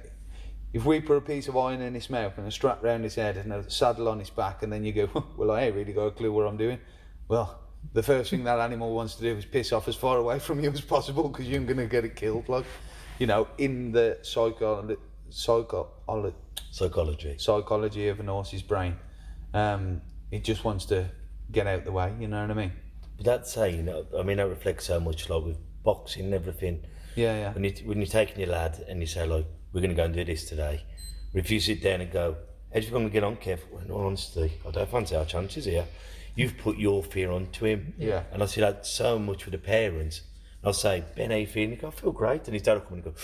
[0.73, 3.15] If we put a piece of iron in his mouth and a strap round his
[3.15, 5.93] head and a saddle on his back, and then you go, well, I ain't really
[5.93, 6.79] got a clue what I'm doing.
[7.29, 7.61] Well,
[7.93, 10.61] the first thing that animal wants to do is piss off as far away from
[10.63, 12.49] you as possible because you're going to get it killed.
[12.49, 12.65] Like,
[13.19, 14.97] you know, in the psycho,
[15.31, 16.35] psycho,
[16.71, 17.37] Psychology.
[17.39, 18.97] psychology of an horse's brain,
[19.55, 21.09] um, it just wants to
[21.51, 22.13] get out the way.
[22.21, 22.73] You know what I mean?
[23.17, 26.83] But that saying, I mean, that reflects so much like with boxing and everything.
[27.15, 27.53] Yeah, yeah.
[27.55, 30.05] When, you, when you're taking your lad and you say, like, we're going to go
[30.05, 30.83] and do this today,
[31.33, 32.37] or if you sit down and go,
[32.75, 33.61] how do you going to get on, Kev?
[33.71, 35.87] Well, in all honesty, I don't fancy our chances here.
[36.35, 37.95] You've put your fear onto him.
[37.97, 38.25] Yeah.
[38.33, 40.21] And I see that so much with the parents.
[40.61, 41.71] And I'll say, Ben, how you feeling?
[41.71, 42.45] You go, I feel great.
[42.47, 43.15] And his dad will come and go,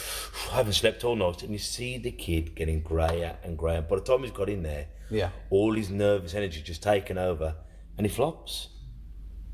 [0.50, 1.42] I haven't slept all night.
[1.42, 3.82] And you see the kid getting greyer and greyer.
[3.82, 5.28] By the time he's got in there, Yeah.
[5.50, 7.54] all his nervous energy just taken over
[7.98, 8.68] and he flops.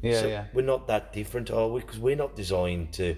[0.02, 0.44] Yeah, So yeah.
[0.52, 1.80] We're not that different, are we?
[1.80, 3.16] Because we're not designed to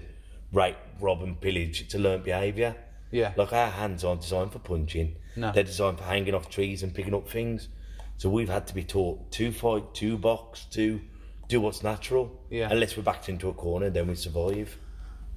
[0.52, 1.82] rape, rob, and pillage.
[1.82, 2.74] It's a learnt behaviour.
[3.10, 3.32] Yeah.
[3.36, 5.16] Like our hands aren't designed for punching.
[5.36, 5.52] No.
[5.52, 7.68] They're designed for hanging off trees and picking up things.
[8.16, 11.00] So we've had to be taught to fight, to box, to
[11.48, 12.40] do what's natural.
[12.50, 12.68] Yeah.
[12.70, 14.76] Unless we're backed into a corner, then we survive.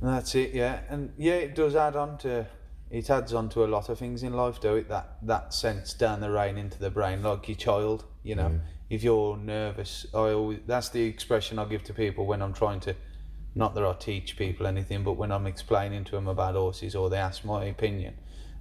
[0.01, 0.81] That's it, yeah.
[0.89, 2.45] And yeah, it does add on to
[2.89, 4.87] it adds on to a lot of things in life, do it?
[4.89, 8.59] That that sense down the rain into the brain, like your child, you know.
[8.89, 12.79] If you're nervous, I always that's the expression I give to people when I'm trying
[12.81, 12.95] to
[13.55, 17.09] not that I teach people anything, but when I'm explaining to them about horses or
[17.09, 18.15] they ask my opinion,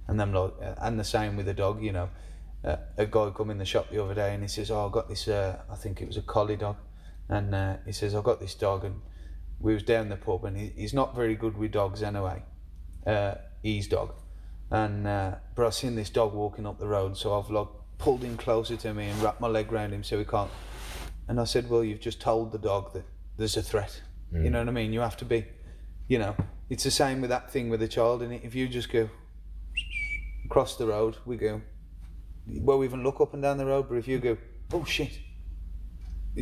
[0.07, 2.09] and them like, and the same with the dog, you know.
[2.63, 4.91] Uh, a guy come in the shop the other day and he says, "Oh, I
[4.91, 5.27] got this.
[5.27, 6.77] Uh, I think it was a collie dog,"
[7.27, 9.01] and uh, he says, "I got this dog and."
[9.63, 12.43] we was down the pub and he, he's not very good with dogs anyway.
[13.07, 14.13] Uh, his dog,
[14.69, 17.67] and uh, but I seen this dog walking up the road, so I've like
[18.03, 20.51] pulled him closer to me and wrapped my leg around him so he can't.
[21.29, 23.05] And I said, "Well, you've just told the dog that
[23.37, 24.01] there's a threat.
[24.33, 24.51] You mm.
[24.51, 24.91] know what I mean?
[24.91, 25.45] You have to be,
[26.09, 26.35] you know.
[26.69, 29.09] It's the same with that thing with a child, and if you just go
[30.43, 31.61] across the road, we go.
[32.45, 34.37] Well, we even look up and down the road, but if you go,
[34.73, 35.17] oh shit,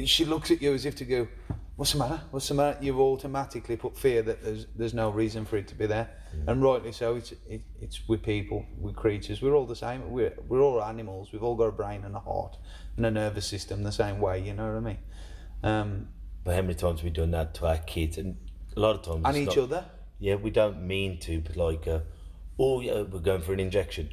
[0.05, 1.27] she looks at you as if to go,
[1.75, 2.21] "What's the matter?
[2.31, 5.75] What's the matter?" You've automatically put fear that there's there's no reason for it to
[5.75, 6.09] be there,
[6.47, 7.15] and rightly so.
[7.15, 9.41] It's it, it's with people, with creatures.
[9.41, 10.11] We're all the same.
[10.11, 11.31] We're we're all animals.
[11.31, 12.57] We've all got a brain and a heart
[12.97, 14.39] and a nervous system the same way.
[14.39, 14.97] You know what I mean?
[15.63, 16.07] Um,
[16.43, 18.17] But how many times have we done that to our kids?
[18.17, 18.37] And
[18.75, 19.23] a lot of times.
[19.25, 19.85] and each not- other.
[20.19, 22.01] Yeah, we don't mean to, but like, uh,
[22.59, 24.09] oh yeah, we're going for an injection.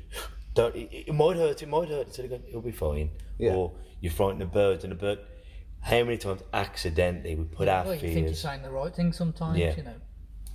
[0.54, 2.06] Don't, it, it might hurt, it might hurt.
[2.06, 3.10] Instead of going, it'll be fine.
[3.38, 3.52] Yeah.
[3.54, 5.18] Or you frighten a bird and a bird.
[5.80, 9.12] How many times accidentally we put our well, you think you're saying the right thing
[9.12, 9.74] sometimes, Yeah.
[9.76, 9.94] you know.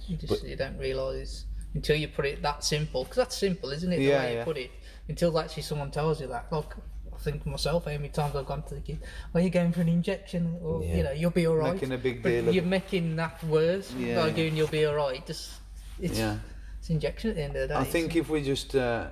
[0.07, 3.91] You just you don't realise until you put it that simple, because that's simple, isn't
[3.91, 3.97] it?
[3.97, 4.39] The Yeah, way yeah.
[4.39, 4.71] you put it.
[5.07, 6.51] Until actually someone tells you that.
[6.51, 6.73] Like,
[7.13, 8.99] I think myself, how many times I've gone to the kid,
[9.33, 10.97] "Are you going for an injection?" Or Yeah.
[10.97, 11.73] you know, you'll be all right.
[11.73, 14.15] Making a big deal of- You're making that worse Yeah.
[14.21, 15.51] by doing "you'll be all right." Just
[15.99, 16.37] it's Yeah.
[16.79, 17.79] it's injection at the end of the day.
[17.79, 19.07] I think if we just uh,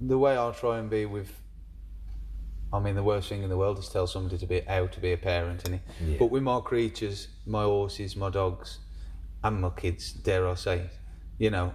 [0.00, 1.32] the way I'll try and be with.
[2.72, 5.00] I mean, the worst thing in the world is tell somebody to be how to
[5.00, 5.80] be a parent, innit?
[6.00, 6.16] Yeah.
[6.18, 8.78] But with my creatures, my horses, my dogs,
[9.42, 10.88] and my kids, dare I say,
[11.38, 11.72] you know,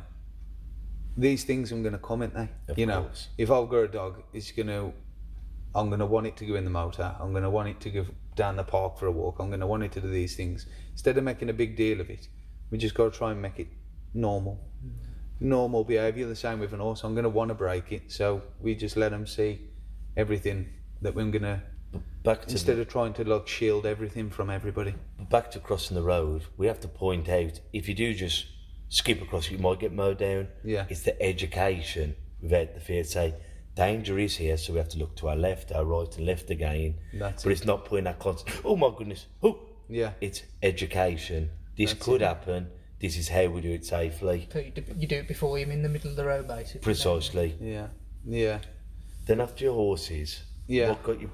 [1.17, 2.49] these things I'm going to comment, they.
[2.69, 4.93] Of you know, if I've got a dog, it's going to,
[5.73, 7.13] I'm going to want it to go in the motor.
[7.19, 8.05] I'm going to want it to go
[8.35, 9.37] down the park for a walk.
[9.39, 11.99] I'm going to want it to do these things instead of making a big deal
[11.99, 12.27] of it.
[12.71, 13.67] We just got to try and make it
[14.13, 14.91] normal mm.
[15.41, 16.25] normal behaviour.
[16.27, 17.03] The same with an horse.
[17.03, 19.59] I'm going to want to break it, so we just let them see
[20.15, 20.69] everything
[21.05, 21.61] that we're going to.
[22.23, 24.95] Back to Instead of trying to like shield everything from everybody.
[25.29, 28.47] back to crossing the road, we have to point out if you do just
[28.89, 30.47] skip across, you might get mowed down.
[30.63, 30.85] Yeah.
[30.89, 33.03] It's the education without the fear.
[33.03, 33.35] Say,
[33.75, 36.49] danger is here, so we have to look to our left, our right, and left
[36.49, 36.95] again.
[37.13, 37.53] That's but it.
[37.53, 39.59] it's not putting that constant, oh my goodness, oh.
[39.87, 40.13] Yeah.
[40.19, 41.51] It's education.
[41.77, 42.25] This That's could it.
[42.25, 42.69] happen.
[42.99, 44.49] This is how we do it safely.
[44.51, 46.79] So you do, you do it before you're in the middle of the road, basically.
[46.81, 47.55] Precisely.
[47.61, 47.87] Yeah.
[48.25, 48.59] Yeah.
[49.27, 50.89] Then after your horses, Yeah.
[50.89, 51.29] what got you?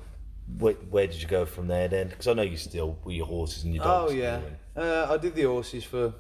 [0.58, 2.10] Where, where did you go from there then?
[2.10, 4.12] Because I know you still were your horses and your dogs.
[4.12, 4.40] Oh yeah.
[4.76, 6.14] Uh, I did the horses for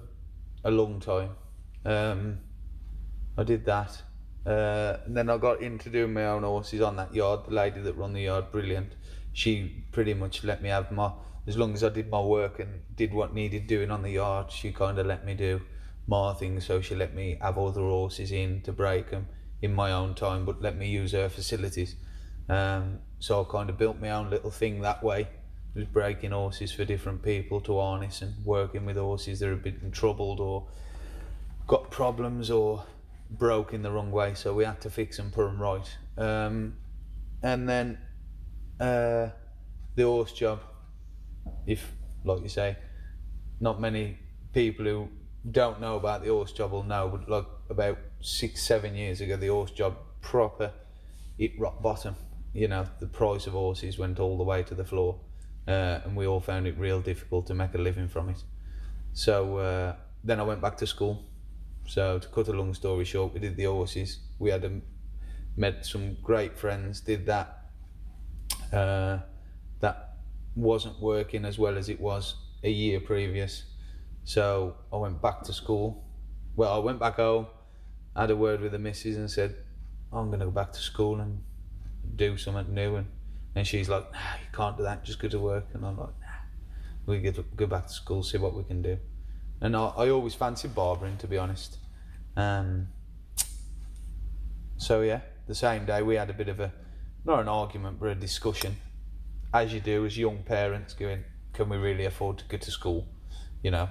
[0.63, 1.31] a long time.
[1.85, 2.39] Um,
[3.37, 4.01] I did that.
[4.45, 7.41] Uh, and then I got into doing my own horses on that yard.
[7.47, 8.93] The lady that run the yard, brilliant.
[9.33, 11.11] She pretty much let me have my,
[11.47, 14.51] as long as I did my work and did what needed doing on the yard,
[14.51, 15.61] she kind of let me do
[16.07, 16.65] my things.
[16.65, 19.27] So she let me have other horses in to break them
[19.61, 21.95] in my own time, but let me use her facilities.
[22.51, 25.27] Um, so I kind of built my own little thing that way.
[25.73, 29.89] Was breaking horses for different people to harness and working with horses that have been
[29.91, 30.67] troubled or
[31.65, 32.83] got problems or
[33.29, 34.33] broke in the wrong way.
[34.33, 35.97] So we had to fix and put them right.
[36.17, 36.75] Um,
[37.41, 37.97] and then
[38.81, 39.29] uh,
[39.95, 40.59] the horse job,
[41.65, 41.89] if
[42.25, 42.75] like you say,
[43.61, 44.19] not many
[44.53, 45.07] people who
[45.49, 49.37] don't know about the horse job will know, but like about six, seven years ago,
[49.37, 50.73] the horse job proper
[51.37, 52.13] hit rock bottom.
[52.53, 55.19] You know, the price of horses went all the way to the floor,
[55.67, 58.43] uh, and we all found it real difficult to make a living from it.
[59.13, 61.25] So uh, then I went back to school.
[61.87, 64.19] So to cut a long story short, we did the horses.
[64.39, 64.81] We had a,
[65.55, 67.01] met some great friends.
[67.01, 67.57] Did that.
[68.71, 69.19] Uh,
[69.79, 70.17] that
[70.55, 73.63] wasn't working as well as it was a year previous.
[74.23, 76.05] So I went back to school.
[76.55, 77.47] Well, I went back home,
[78.15, 79.55] had a word with the missus, and said,
[80.11, 81.41] "I'm going to go back to school and
[82.15, 83.07] do something new." And
[83.55, 85.03] and she's like, "Nah, you can't do that.
[85.03, 88.23] Just go to work." And I'm like, "Nah, we get to go back to school,
[88.23, 88.97] see what we can do."
[89.61, 91.77] And I, I always fancied barbering, to be honest.
[92.35, 92.87] Um,
[94.77, 96.73] so yeah, the same day we had a bit of a
[97.23, 98.77] not an argument, but a discussion,
[99.53, 103.07] as you do as young parents, going, "Can we really afford to go to school?"
[103.63, 103.89] You know.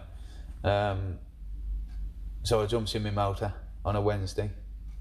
[0.64, 1.18] Um,
[2.42, 3.52] so I jumped in my motor
[3.84, 4.50] on a Wednesday,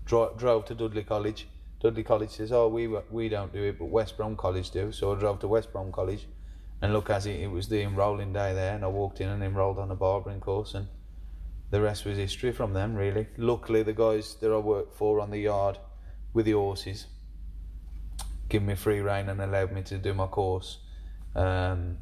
[0.06, 1.48] dro- drove to Dudley College.
[1.82, 5.14] Dudley College says, "Oh, we we don't do it, but West Brom College do." So
[5.14, 6.28] I drove to West Brom College,
[6.82, 9.44] and look as it, it was the enrolling day there, and I walked in and
[9.44, 10.88] enrolled on a barbering course, and
[11.72, 12.96] the rest was history from them.
[12.96, 15.78] Really, luckily the guys that I worked for on the yard
[16.34, 17.08] with the horses
[18.50, 20.80] give me free rein and allowed me to do my course.
[21.36, 22.00] Um,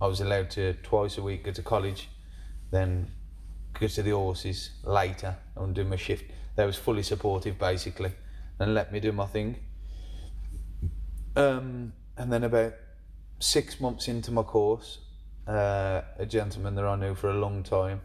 [0.00, 2.08] I was allowed to twice a week go to college,
[2.70, 3.10] then
[3.78, 6.30] go to the horses later and do my shift.
[6.54, 8.12] They was fully supportive basically,
[8.58, 9.56] and let me do my thing.
[11.36, 12.74] Um, and then about
[13.38, 14.98] six months into my course,
[15.46, 18.00] uh, a gentleman that I knew for a long time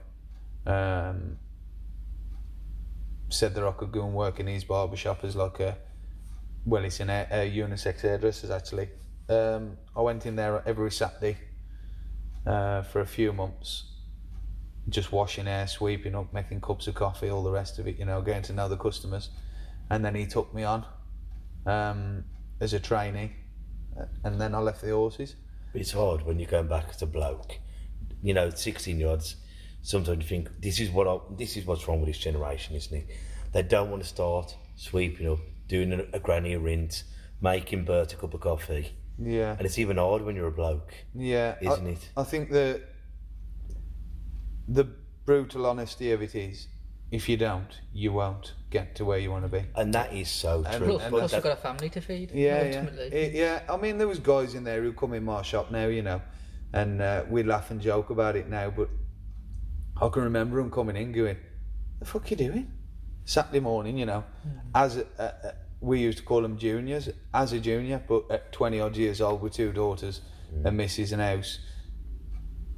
[0.66, 1.38] um,
[3.30, 5.78] said that I could go and work in his barber shop as like a
[6.66, 8.90] well, it's in a, a unisex hairdressers actually.
[9.28, 11.38] Um, I went in there every Saturday
[12.46, 13.86] uh, for a few months,
[14.90, 17.98] just washing hair, sweeping up, making cups of coffee, all the rest of it.
[17.98, 19.30] You know, getting to know the customers,
[19.90, 20.86] and then he took me on
[21.66, 22.24] um,
[22.60, 23.32] as a trainee,
[24.24, 25.36] and then I left the horses.
[25.74, 27.58] It's hard when you're going back as a bloke.
[28.22, 29.36] You know, 16 yards.
[29.82, 32.96] Sometimes you think this is what I, this is what's wrong with this generation, isn't
[32.96, 33.08] it?
[33.52, 37.04] They don't want to start sweeping up, doing a, a granny a rinse,
[37.42, 40.94] making Bert a cup of coffee, Yeah, and it's even hard when you're a bloke.
[41.14, 42.10] yeah, Isn't I, it?
[42.16, 42.82] I think that
[44.68, 44.86] the
[45.26, 46.68] brutal honesty of it is,
[47.14, 49.64] if you don't, you won't get to where you want to be.
[49.76, 50.88] And that is so And- true.
[50.94, 52.32] Plus, and plus that- you've got a family to feed.
[52.32, 53.10] Yeah, ultimately.
[53.12, 53.62] yeah, It- yeah.
[53.70, 56.24] I mean, there was guys in there who come in my shop now, you know,
[56.74, 58.72] and uh, we laugh and joke about it now.
[58.72, 58.90] But
[60.02, 61.38] I can remember them coming in, going,
[62.00, 62.72] "The fuck you doing?"
[63.26, 64.58] Saturday morning, you know, hmm.
[64.74, 68.52] as a, a, a, we used to call them juniors, as a junior, but at
[68.52, 70.66] twenty odd years old with two daughters, hmm.
[70.66, 71.60] a missus and house,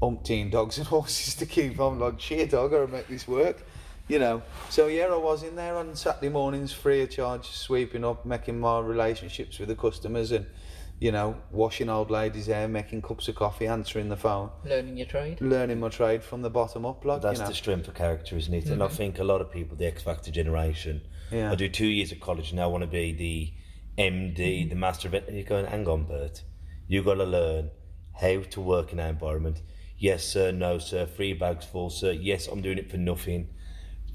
[0.01, 1.79] umpteen dogs and horses to keep.
[1.79, 3.63] I'm like, shit, I gotta make this work.
[4.07, 8.05] You know, so yeah, I was in there on Saturday mornings, free of charge, sweeping
[8.05, 10.45] up, making my relationships with the customers, and
[10.99, 15.07] you know, washing old ladies' hair, making cups of coffee, answering the phone, Learning your
[15.07, 15.41] trade.
[15.41, 17.03] learning my trade from the bottom up.
[17.03, 18.67] Like That's you know, the strength of character, isn't it?
[18.67, 18.95] And I mm-hmm.
[18.95, 21.51] think a lot of people, the X Factor generation, Yeah.
[21.51, 23.53] I do two years of college now, I want to be the
[24.01, 24.69] MD, mm-hmm.
[24.69, 25.27] the Master of It.
[25.27, 26.43] And you're going, hang on, Bert.
[26.87, 27.71] you got to learn
[28.13, 29.61] how to work in our environment.
[29.97, 32.11] Yes, sir, no, sir, three bags full, sir.
[32.11, 33.49] Yes, I'm doing it for nothing.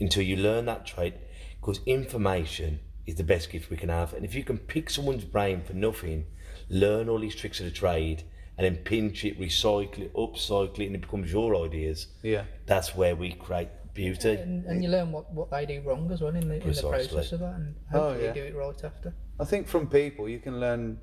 [0.01, 1.15] Until you learn that trait,
[1.61, 4.13] because information is the best gift we can have.
[4.15, 6.27] And if you can pick someone's brain for nothing,
[6.69, 8.23] learn all these tricks of the trade,
[8.57, 12.45] and then pinch it, recycle it, upcycle it, and it becomes your ideas yeah.
[12.67, 14.35] that's where we create beauty.
[14.35, 16.83] And, and you learn what, what they do wrong as well in the, in the
[16.83, 18.33] process of that, and Oh, hopefully yeah.
[18.35, 19.15] do it right after.
[19.39, 20.99] I think from people you can learn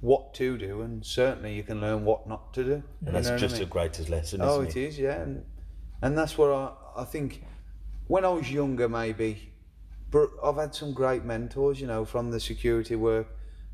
[0.00, 2.82] what to do, and certainly you can learn what not to do.
[3.06, 3.60] and that's You know what I just mean?
[3.64, 5.44] the greatest lesson, Oh, isn't it is, yeah, and
[6.00, 7.44] and that's what I I think.
[8.06, 9.52] When I was younger, maybe,
[10.10, 13.28] but I've had some great mentors, you know, from the security work.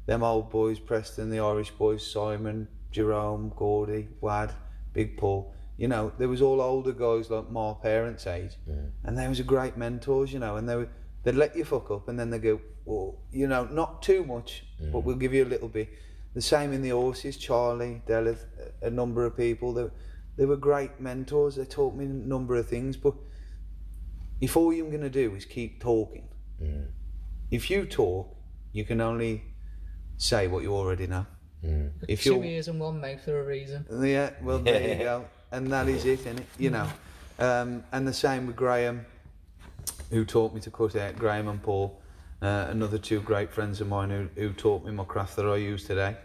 [0.06, 4.52] Them old boys, Preston, the Irish boys, Simon, Jerome, Gordy, Wad,
[4.92, 5.52] Big Paul.
[5.76, 8.56] You know, there was all older guys like my parents' age,
[9.04, 10.90] and they was a great mentors, you know, and they would
[11.22, 14.64] they'd let you fuck up, and then they go, well, you know, not too much,
[14.80, 15.04] but mm.
[15.04, 15.88] we'll give you a little bit.
[16.34, 18.36] The same in the horses, Charlie, Della,
[18.80, 19.72] a number of people.
[19.72, 19.88] They,
[20.36, 21.56] they were great mentors.
[21.56, 22.96] They taught me a number of things.
[22.96, 23.14] But
[24.40, 26.28] if all you're going to do is keep talking,
[27.50, 28.34] if you talk,
[28.72, 29.42] you can only
[30.16, 31.26] say what you already know.
[32.08, 33.84] If Two you're ears and one mouth for a reason.
[34.02, 35.24] yeah, well, there you go.
[35.50, 36.44] And that is it, innit?
[36.58, 36.88] You know.
[37.38, 39.06] Um, and the same with Graham,
[40.10, 41.16] who taught me to cut out.
[41.16, 42.00] Graham and Paul,
[42.42, 45.56] uh, another two great friends of mine who, who taught me my craft that I
[45.56, 46.16] use today.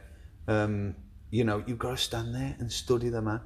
[0.47, 0.95] Um,
[1.29, 3.41] you know, you've got to stand there and study the man.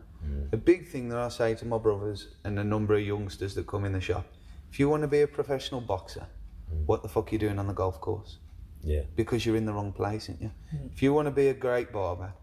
[0.51, 3.67] A big thing that I say to my brothers and a number of youngsters that
[3.67, 4.25] come in the shop
[4.71, 6.27] if you want to be a professional boxer,
[6.73, 6.85] mm.
[6.85, 8.37] what the fuck are you doing on the golf course?
[8.83, 9.01] Yeah.
[9.15, 10.51] because you're in the wrong place, aren't you?
[10.73, 10.93] Mm.
[10.93, 12.33] If you want to be a great barber,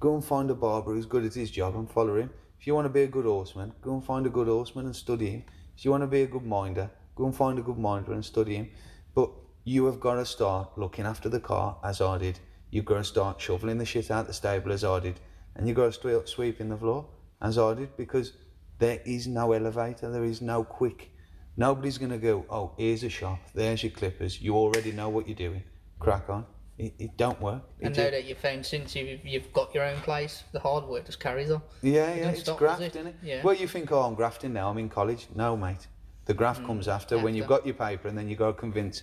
[0.00, 2.30] go and find a barber who's good at his job and follow him.
[2.58, 4.96] If you want to be a good horseman, go and find a good horseman and
[4.96, 5.44] study him.
[5.76, 8.24] If you want to be a good minder, go and find a good minder and
[8.24, 8.70] study him.
[9.14, 9.30] But
[9.64, 12.40] you have got to start looking after the car as I did.
[12.70, 15.20] You've got to start shoveling the shit out the stable as I did.
[15.54, 17.06] And you've got to start sweeping the floor
[17.40, 18.32] as I did because
[18.78, 21.10] there is no elevator, there is no quick.
[21.58, 25.26] Nobody's going to go, oh, here's a shop, there's your clippers, you already know what
[25.28, 25.64] you're doing.
[25.98, 26.46] Crack on.
[26.78, 27.62] It, it don't work.
[27.82, 30.60] And It now ju- that you've found since you've, you've got your own place, the
[30.60, 31.60] hard work just carries on.
[31.82, 32.94] Yeah, yeah, it's stop, graft, does it?
[32.96, 33.14] isn't it?
[33.24, 33.42] Yeah.
[33.42, 35.26] Well, you think, oh, I'm grafting now, I'm in college.
[35.34, 35.88] No, mate.
[36.26, 39.02] The graft comes after, when you've got your paper and then you've got to convince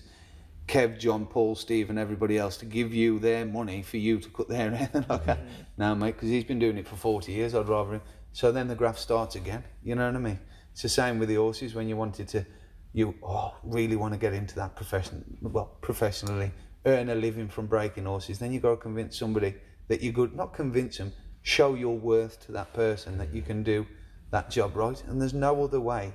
[0.69, 4.29] Kev, John, Paul, Steve, and everybody else to give you their money for you to
[4.29, 4.89] cut their hair.
[5.09, 5.37] like, Mm.
[5.77, 8.01] no, mate, because he's been doing it for 40 years, I'd rather him.
[8.31, 9.63] So then the graft starts again.
[9.83, 10.39] You know what I mean?
[10.75, 12.45] It's the same with the horses when you wanted to
[12.91, 16.51] you oh, really want to get into that profession, well, professionally,
[16.85, 19.55] earn a living from breaking horses, then you've got to convince somebody
[19.87, 20.35] that you're good.
[20.35, 21.13] Not convince them,
[21.43, 23.87] show your worth to that person that you can do
[24.31, 25.01] that job right.
[25.07, 26.13] And there's no other way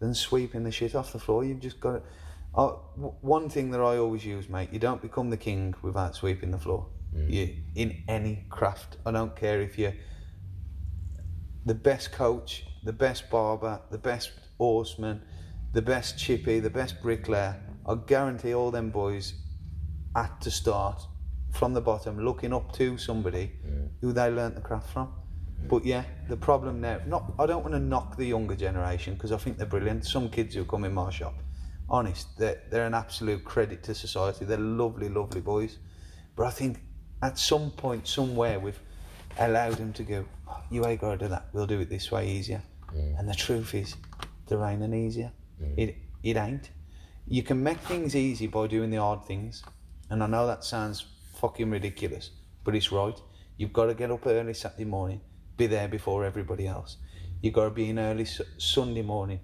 [0.00, 1.44] than sweeping the shit off the floor.
[1.44, 2.02] You've just got to.
[2.56, 6.16] Uh, w- one thing that I always use, mate, you don't become the king without
[6.16, 6.88] sweeping the floor.
[7.14, 8.96] You in any craft.
[9.06, 9.94] I don't care if you're
[11.64, 15.22] the best coach, the best barber, the best horseman,
[15.72, 17.60] the best chippy, the best bricklayer.
[17.86, 19.34] I guarantee all them boys
[20.14, 21.02] had to start
[21.52, 23.88] from the bottom, looking up to somebody mm.
[24.00, 25.12] who they learnt the craft from.
[25.68, 29.32] But yeah, the problem now, not I don't want to knock the younger generation because
[29.32, 30.04] I think they're brilliant.
[30.04, 31.34] Some kids who come in my shop,
[31.88, 34.44] honest, they're, they're an absolute credit to society.
[34.44, 35.78] They're lovely, lovely boys.
[36.34, 36.80] But I think
[37.22, 38.80] at some point, somewhere, we've
[39.38, 41.48] allowed them to go, "Oh, you ain't got to do that.
[41.52, 42.62] We'll do it this way easier.
[42.94, 43.18] Mm.
[43.18, 43.96] And the truth is,
[44.48, 45.32] there ain't an easier.
[45.60, 45.78] Mm.
[45.78, 46.70] It, it ain't.
[47.26, 49.62] You can make things easy by doing the hard things.
[50.10, 51.06] And I know that sounds
[51.40, 52.30] fucking ridiculous,
[52.64, 53.18] but it's right.
[53.56, 55.20] You've got to get up early Saturday morning,
[55.56, 56.96] be there before everybody else.
[57.40, 59.40] You've got to be in early Su- Sunday morning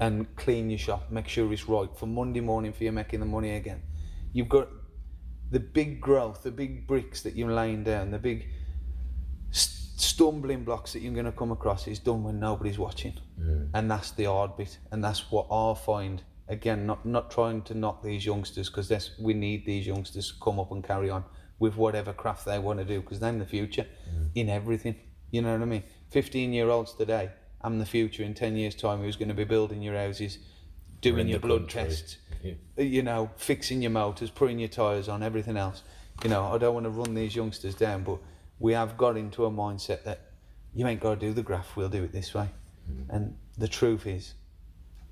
[0.00, 3.26] and clean your shop, make sure it's right for Monday morning for you making the
[3.26, 3.82] money again.
[4.32, 4.68] You've got
[5.50, 8.48] the big growth, the big bricks that you're laying down, the big
[10.00, 13.14] stumbling blocks that you're going to come across is done when nobody's watching,
[13.74, 16.22] and that's the hard bit, and that's what I find.
[16.48, 20.58] Again, not not trying to knock these youngsters because we need these youngsters to come
[20.58, 21.24] up and carry on
[21.58, 23.86] with whatever craft they want to do because they're the future
[24.34, 24.94] in everything.
[25.30, 25.82] You know what I mean?
[26.10, 27.30] Fifteen year olds today,
[27.60, 28.22] I'm the future.
[28.22, 30.38] In ten years' time, who's going to be building your houses,
[31.02, 31.82] doing your blood country.
[31.90, 32.54] tests, Yeah.
[32.78, 35.82] you know, fixing your motors, putting your tyres on, everything else.
[36.24, 38.18] You know, I don't want to run these youngsters down, but
[38.60, 40.20] we have got into a mindset that
[40.74, 42.48] you ain't got to do the graph, we'll do it this way.
[42.90, 43.04] Mm.
[43.10, 44.34] And the truth is,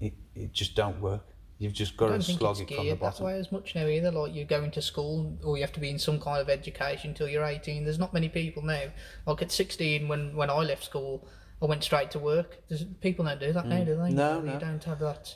[0.00, 1.24] it, it just don't work.
[1.58, 3.50] You've just got to don't think slog it's it from the geared that way as
[3.50, 4.10] much now either.
[4.10, 7.14] Like you're going to school or you have to be in some kind of education
[7.14, 7.84] till you're 18.
[7.84, 8.84] There's not many people now.
[9.26, 11.26] Like at 16, when when I left school,
[11.62, 12.58] I went straight to work.
[12.68, 14.10] There's, people don't do that now, do they?
[14.10, 14.12] Mm.
[14.12, 14.58] No, you no.
[14.58, 15.34] don't have that.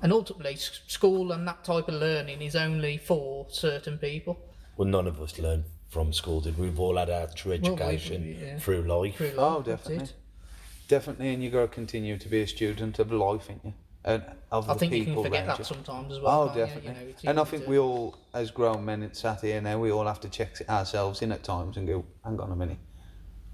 [0.00, 4.40] And ultimately, school and that type of learning is only for certain people.
[4.78, 5.64] Well, none of us learned
[5.96, 6.66] from school, did we?
[6.66, 8.58] We've all had our true Well, we- education yeah.
[8.58, 9.16] through life.
[9.16, 10.08] Through Oh, life, that's definitely.
[10.88, 13.72] Definitely, and you got to continue to be a student of life, ain't you?
[14.04, 14.22] And
[14.52, 15.64] of I the think you can forget that you.
[15.64, 16.42] sometimes as well.
[16.42, 16.64] Oh, can't you?
[16.66, 17.06] definitely.
[17.06, 19.78] You know, and I think to- we all, as grown men, that sat here now,
[19.78, 22.78] we all have to check ourselves in at times and go, hang on a minute.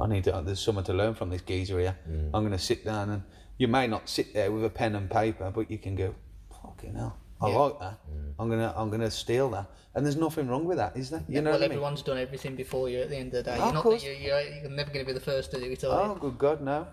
[0.01, 1.97] I need to, there's something to learn from this geezer here.
[2.11, 2.30] Mm.
[2.34, 3.22] I'm going to sit down and
[3.57, 6.14] you may not sit there with a pen and paper, but you can go,
[6.61, 7.57] fucking hell, I Yeah.
[7.59, 7.99] like that.
[8.38, 11.24] I'm gonna, I'm gonna steal that, and there's nothing wrong with that, is there?
[11.28, 11.72] You know well, what I mean?
[11.72, 13.57] everyone's done everything before you at the end of the day.
[13.57, 14.03] Oh, you're of not course.
[14.03, 16.20] that you, you're, you're never going to be the first to do it, Oh, you?
[16.20, 16.86] good God, no.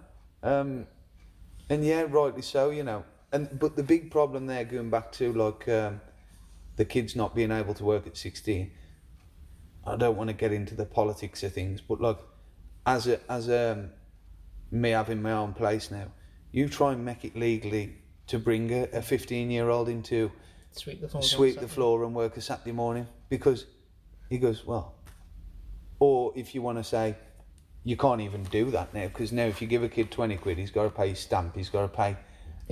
[0.44, 0.88] Um,
[1.70, 3.04] and yeah, rightly so, you know.
[3.32, 6.02] And but the big problem there, going back to like um,
[6.78, 8.72] the kids not being able to work at sixteen.
[9.86, 12.18] I don't want to get into the politics of things, but like,
[12.86, 13.92] as a as um,
[14.72, 16.08] me having my own place now,
[16.52, 17.99] you try and make it legally
[18.30, 20.32] to bring a, a fifteen year old into
[20.72, 21.24] Sweep the floor.
[21.24, 23.66] sweep the floor and work a Saturday morning because
[24.30, 24.96] he goes, well,
[26.00, 27.16] or if you want to say,
[27.84, 30.58] you can't even do that now because now if you give a kid 20 quid,
[30.58, 32.16] he's got to pay his stamp, he's got to pay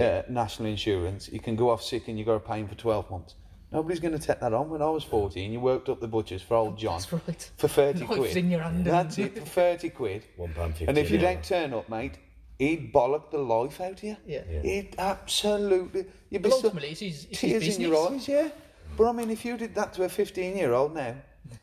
[0.01, 2.75] uh, national insurance, he can go off sick and you've got to pay him for
[2.75, 3.35] 12 months.
[3.71, 4.69] Nobody's going to take that on.
[4.69, 7.51] When I was 14, you worked up the butchers for old John That's right.
[7.57, 8.37] for 30 Knife's quid.
[8.37, 10.23] in your hand That's it, for 30 quid.
[10.37, 10.85] One pound fifty.
[10.87, 12.17] And if you don't turn up, mate,
[12.59, 14.17] he'd bollock the life out of you.
[14.25, 14.43] Yeah.
[14.49, 14.61] Yeah.
[14.61, 16.05] He'd absolutely.
[16.29, 17.75] You'd be But so- ultimately, it's his, it's tears business.
[17.77, 18.49] in your eyes, yeah.
[18.97, 21.15] But I mean, if you did that to a 15 year old now,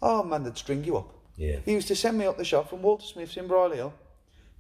[0.03, 1.11] oh man, they'd string you up.
[1.37, 1.57] Yeah.
[1.65, 3.93] He used to send me up the shop from Walter Smith's in Brierley Hill.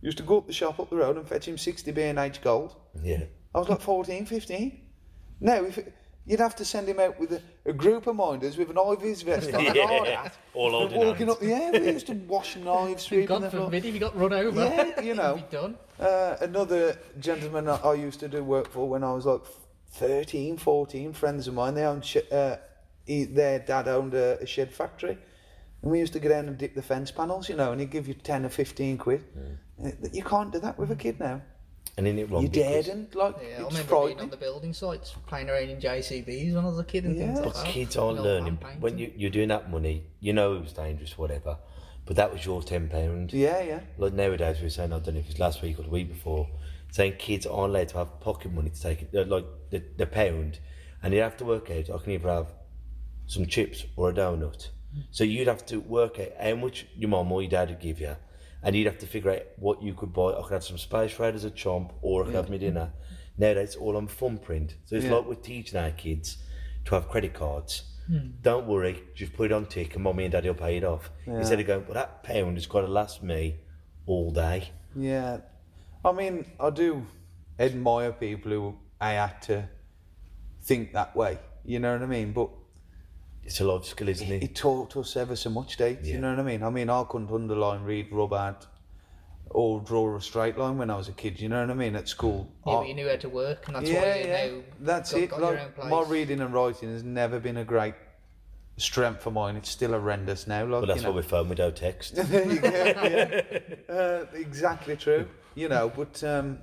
[0.01, 2.43] He used to go up the shop up the road and fetch him 60 B&H
[2.43, 2.75] gold.
[3.03, 3.23] Yeah.
[3.55, 4.81] I was like 14, 15.
[5.41, 5.95] Now, if it,
[6.27, 9.23] you'd have to send him out with a, a group of minders with an IV's
[9.23, 10.23] vest on and all Yeah.
[10.23, 10.35] that.
[10.55, 11.39] All and holding walking hands.
[11.39, 11.43] up.
[11.43, 13.65] Yeah, we used to wash knives, sweeping God the floor.
[13.67, 14.65] forbid if you got run over.
[14.65, 15.43] Yeah, you know.
[15.51, 15.77] Done.
[16.01, 19.43] Uh, another gentleman I I used to do work for when I was like
[19.93, 22.57] 13, 14, friends of mine, they owned sh- uh,
[23.07, 25.17] he, their dad owned a, a shed factory.
[25.83, 27.91] And we used to go down and dip the fence panels, you know, and he'd
[27.91, 29.23] give you 10 or 15 quid.
[29.85, 31.43] Uh, You can't do that with a kid now.
[31.97, 34.37] And in it wrong You because- daren't, like, Yeah, I it's remember being on the
[34.37, 37.45] building sites, playing around in JCBs when I was a kid and things Yeah.
[37.45, 37.67] like But that.
[37.73, 38.59] kids aren't You learning.
[38.81, 41.57] When you, you're doing that money, you know it was dangerous, whatever.
[42.07, 43.33] But that was your ten pound.
[43.33, 43.81] Yeah, yeah.
[43.97, 45.89] Like nowadays, we are saying, I don't know if it was last week or the
[45.91, 46.49] week before,
[46.91, 50.07] saying kids aren't allowed to have pocket money to take it, uh, like the, the
[50.07, 50.59] pound,
[51.03, 51.89] and you have to work out.
[51.91, 52.53] I can either have
[53.27, 54.69] some chips or a donut.
[55.13, 58.01] So you'd have to work out how much your mum or your dad would give
[58.01, 58.17] you,
[58.65, 60.33] and you'd have to figure out what you could buy.
[60.33, 62.93] I could have some Space Raiders, a chomp, or I could have my dinner.
[63.37, 64.75] Nowadays, it's all on thumbprint.
[64.85, 65.15] So it's Yeah.
[65.15, 66.39] like we're teaching our kids
[66.87, 67.83] to have credit cards.
[68.07, 68.31] Hmm.
[68.43, 71.11] Don't worry, just put it on tick and mommy and daddy will pay it off.
[71.27, 73.57] Instead of going, well, that pound has got to last me
[74.07, 74.69] all day.
[74.95, 75.39] Yeah,
[76.05, 77.07] I mean, I do
[77.59, 79.69] admire people who I had to
[80.63, 81.39] think that way.
[81.65, 82.33] You know what I mean?
[82.33, 82.51] But
[83.45, 84.43] It's a life skill, isn't it?
[84.43, 86.05] He taught us ever so much, Dave.
[86.05, 86.63] You know what I mean?
[86.63, 88.67] I mean, I couldn't underline, read, rub out,
[89.51, 91.39] or draw a straight line when I was a kid.
[91.41, 91.95] You know what I mean?
[91.95, 92.51] At school.
[92.67, 94.47] Yeah, I- but you knew how to work, and that's yeah, why you yeah.
[94.47, 95.31] now That's got, it.
[95.31, 95.91] got your own Like place.
[95.91, 97.95] my reading and writing has never been a great
[98.79, 99.57] strength for mine.
[99.57, 100.65] It's still horrendous now.
[100.65, 101.11] Like But that's you know.
[101.11, 102.15] why we phone without text.
[102.17, 102.69] there you go.
[102.71, 103.41] Yeah.
[103.95, 105.29] Uh, exactly true.
[105.55, 106.59] You know, but um,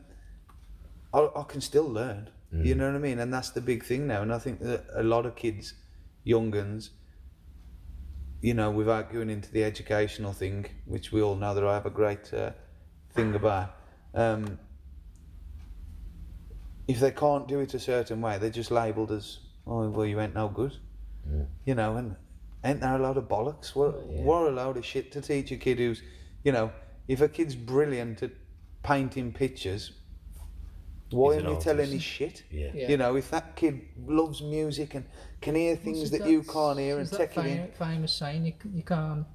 [1.14, 2.30] I, I can still learn.
[2.54, 3.20] You know what I mean?
[3.20, 4.22] And that's the big thing now.
[4.24, 5.74] And I think that a lot of kids,
[6.24, 6.92] young uns,
[8.42, 11.86] you know, without going into the educational thing, which we all know that I have
[11.86, 12.52] a great uh,
[13.14, 13.76] thing about,
[14.14, 14.60] um,
[16.88, 20.20] if they can't do it a certain way, they're just labelled as, oh, well, you
[20.20, 20.76] ain't no good.
[21.66, 22.16] You know, and
[22.66, 23.76] ain't there a lot of bollocks?
[23.76, 26.02] What, what a load of shit to teach a kid who's,
[26.44, 26.72] you know,
[27.08, 28.32] if a kid's brilliant at
[28.84, 29.92] painting pictures,
[31.12, 31.94] why He's aren't you telling artist.
[31.94, 32.44] his shit?
[32.52, 32.72] Yeah.
[32.74, 32.90] Yeah.
[32.90, 35.06] You know, if that kid loves music and
[35.42, 37.72] can hear things that that- you can't hear and is that take it in.
[37.78, 39.26] famous saying you, you can't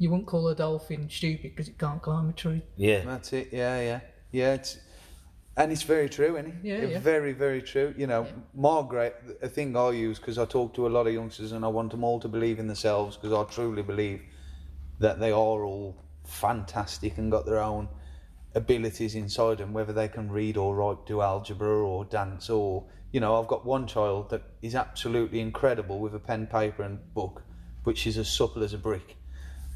[0.00, 2.62] you wouldn't call a dolphin stupid because it can't climb a tree.
[2.76, 3.02] Yeah.
[3.04, 3.48] That's it.
[3.52, 4.00] Yeah, yeah,
[4.30, 4.54] yeah.
[4.54, 4.78] It's
[5.56, 6.54] and it's very true, isn't it?
[6.62, 6.98] Yeah, It's yeah.
[7.00, 7.92] Very, very true.
[7.98, 11.50] You know, Margaret, a thing I use because I talk to a lot of youngsters
[11.50, 14.22] and I want them all to believe in themselves because I truly believe
[15.00, 17.88] that they are all fantastic and got their own
[18.58, 23.20] abilities inside them, whether they can read or write, do algebra or dance or you
[23.20, 27.42] know, I've got one child that is absolutely incredible with a pen, paper, and book,
[27.82, 29.16] but she's as supple as a brick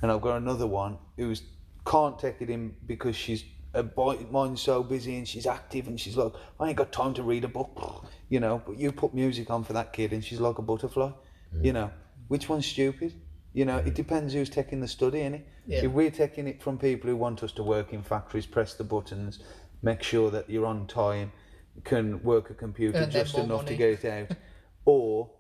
[0.02, 1.42] and I've got another one who's
[1.86, 3.90] can't take it in because she's her
[4.30, 7.44] mind's so busy and she's active and she's like, I ain't got time to read
[7.44, 8.60] a book, you know.
[8.66, 11.10] But you put music on for that kid and she's like a butterfly,
[11.56, 11.64] mm.
[11.64, 11.90] you know.
[12.28, 13.14] Which one's stupid?
[13.54, 15.42] You know, it depends who's taking the study, innit?
[15.66, 15.84] Yeah.
[15.84, 18.84] If we're taking it from people who want us to work in factories, press the
[18.84, 19.40] buttons,
[19.82, 21.32] make sure that you're on time,
[21.84, 24.36] can work a computer Earn just more enough to get it out,
[24.84, 25.30] or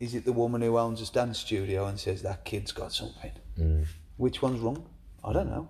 [0.00, 3.30] is it the woman who owns a dance studio and says that kid's got something?
[3.58, 3.86] Mm.
[4.16, 4.84] Which one's wrong?
[5.24, 5.68] I don't know.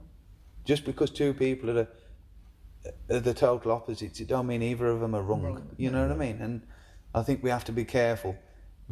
[0.64, 1.88] Just because two people are the,
[3.10, 5.42] are the total opposites, it don't mean either of them are wrong.
[5.42, 6.40] Wrong, You know what I mean?
[6.40, 6.62] And
[7.14, 8.36] I think we have to be careful,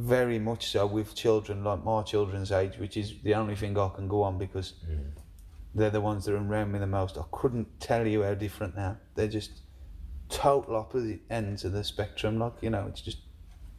[0.00, 3.88] very much so, with children like my children's age, which is the only thing I
[3.88, 4.74] can go on because
[5.74, 7.18] they're the ones that are around me the most.
[7.18, 8.96] I couldn't tell you how different now.
[9.14, 9.62] They're just
[10.28, 12.38] total opposite ends of the spectrum.
[12.38, 13.18] Like you know, it's just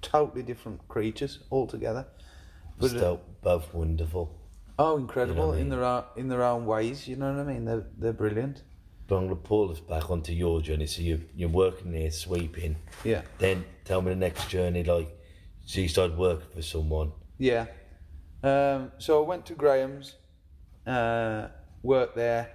[0.02, 2.06] totally different creatures altogether.
[2.78, 4.38] But, uh, Still both wonderful.
[4.80, 7.08] Oh, incredible what I in their own, in their own ways.
[7.08, 7.66] You know what I mean?
[7.66, 8.64] They're they're brilliant.
[9.08, 10.86] But I'm to pull us back onto your journey.
[10.88, 12.78] So you, you're working there, sweeping.
[13.04, 15.10] Yeah, Then tell me the next journey, like,
[15.66, 17.12] so you started working for someone.
[17.38, 17.66] yeah.
[18.44, 20.16] Um, so I went to Graham's,
[20.88, 21.48] uh,
[21.84, 22.50] worked there.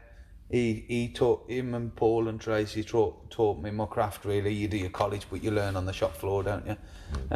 [0.50, 4.24] He he taught him and Paul and Tracy taught taught me my craft.
[4.24, 6.76] Really, you do your college, but you learn on the shop floor, don't you?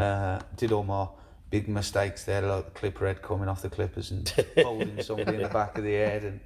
[0.01, 1.07] Uh, did all my
[1.51, 4.29] big mistakes there, like the clipper head coming off the clippers and
[4.63, 6.41] holding somebody in the back of the head and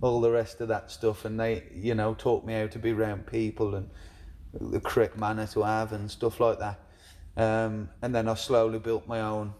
[0.00, 1.24] all the rest of that stuff.
[1.24, 3.90] And they, you know, taught me how to be around people and
[4.58, 6.80] the correct manner to have and stuff like that.
[7.36, 9.52] Um, and then I slowly built my own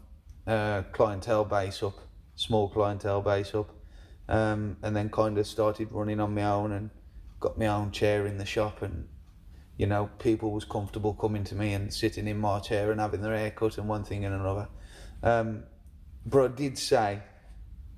[0.47, 1.99] uh, clientele base up,
[2.35, 3.70] small clientele base up,
[4.29, 6.91] um, and then kind of started running on my own and
[7.41, 9.07] got my own chair in the shop and
[9.77, 13.20] you know people was comfortable coming to me and sitting in my chair and having
[13.20, 14.68] their hair cut and one thing and another.
[15.22, 15.64] Um,
[16.24, 17.20] but I did say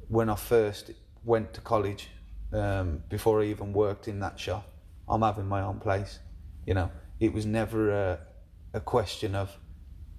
[0.08, 0.90] when I first
[1.24, 2.08] went to college,
[2.52, 4.68] um, before I even worked in that shop,
[5.08, 6.18] I'm having my own place.
[6.66, 8.18] You know, it was never a,
[8.74, 9.56] a question of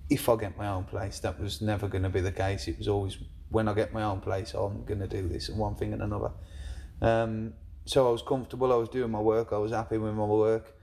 [0.10, 1.20] if I get my own place.
[1.20, 2.68] That was never going to be the case.
[2.68, 3.18] It was always
[3.50, 6.02] when I get my own place, I'm going to do this and one thing and
[6.02, 6.32] another.
[7.02, 7.54] Um,
[7.86, 8.72] so I was comfortable.
[8.72, 9.52] I was doing my work.
[9.52, 10.76] I was happy with my work.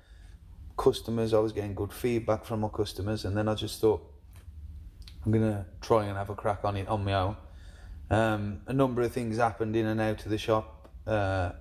[0.77, 4.03] Customers, I was getting good feedback from my customers, and then I just thought
[5.25, 7.37] I'm going to try and have a crack on it on my own.
[8.11, 11.53] Um, a number of things happened in and out of the shop, uh,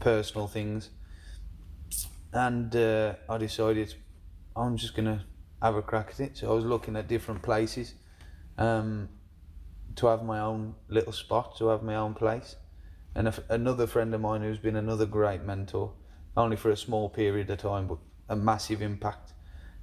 [0.00, 0.90] personal things,
[2.32, 3.94] and uh, I decided
[4.54, 5.24] I'm just gonna
[5.62, 6.36] have a crack at it.
[6.38, 7.94] So I was looking at different places
[8.56, 9.08] um,
[9.96, 12.56] to have my own little spot, to have my own place.
[13.14, 15.92] And another friend of mine who's been another great mentor,
[16.36, 17.98] only for a small period of time, but
[18.28, 19.32] a massive impact.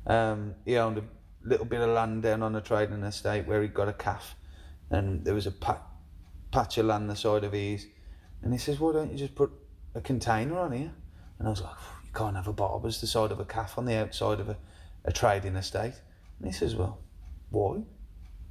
[0.07, 1.03] Um, he owned a
[1.43, 4.35] little bit of land down on a trading estate where he got a calf,
[4.89, 5.81] and there was a pa-
[6.51, 7.87] patch of land the side of his.
[8.41, 9.51] And he says, "Why don't you just put
[9.95, 10.93] a container on here?"
[11.39, 13.85] And I was like, "You can't have a barber's the side of a calf on
[13.85, 14.57] the outside of a
[15.05, 15.93] a trading estate.
[16.39, 16.99] And he says, well,
[17.49, 17.81] why?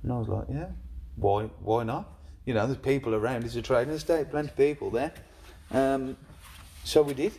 [0.02, 0.68] And I was like, yeah,
[1.16, 1.44] why?
[1.61, 2.11] Why not?
[2.46, 3.44] You know, there's people around.
[3.44, 5.12] It's a trading estate, plenty of people there.
[5.70, 6.16] Um,
[6.84, 7.32] so we did,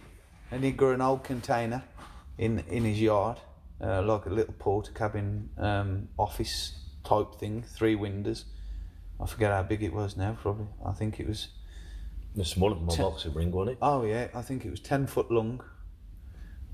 [0.51, 1.83] and he grew an old container
[2.37, 3.37] in in his yard,
[3.81, 8.45] uh, like a little Portakabin um, office type thing, three windows.
[9.21, 10.37] I forget how big it was now.
[10.41, 11.49] Probably, I think it was.
[12.35, 13.77] The smaller than my boxing ring, wasn't it?
[13.81, 15.63] Oh yeah, I think it was ten foot long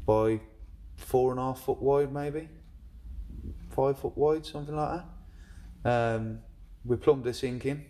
[0.07, 0.39] by
[0.95, 2.47] four and a half foot wide, maybe
[3.71, 5.01] five foot wide, something like
[5.83, 5.89] that.
[5.89, 6.39] Um,
[6.85, 7.85] we plumbed the sink in,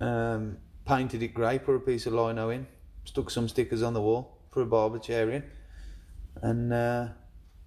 [0.00, 2.66] um, painted it grey, put a piece of lino in,
[3.04, 5.44] stuck some stickers on the wall, put a barber chair in,
[6.42, 7.08] and uh,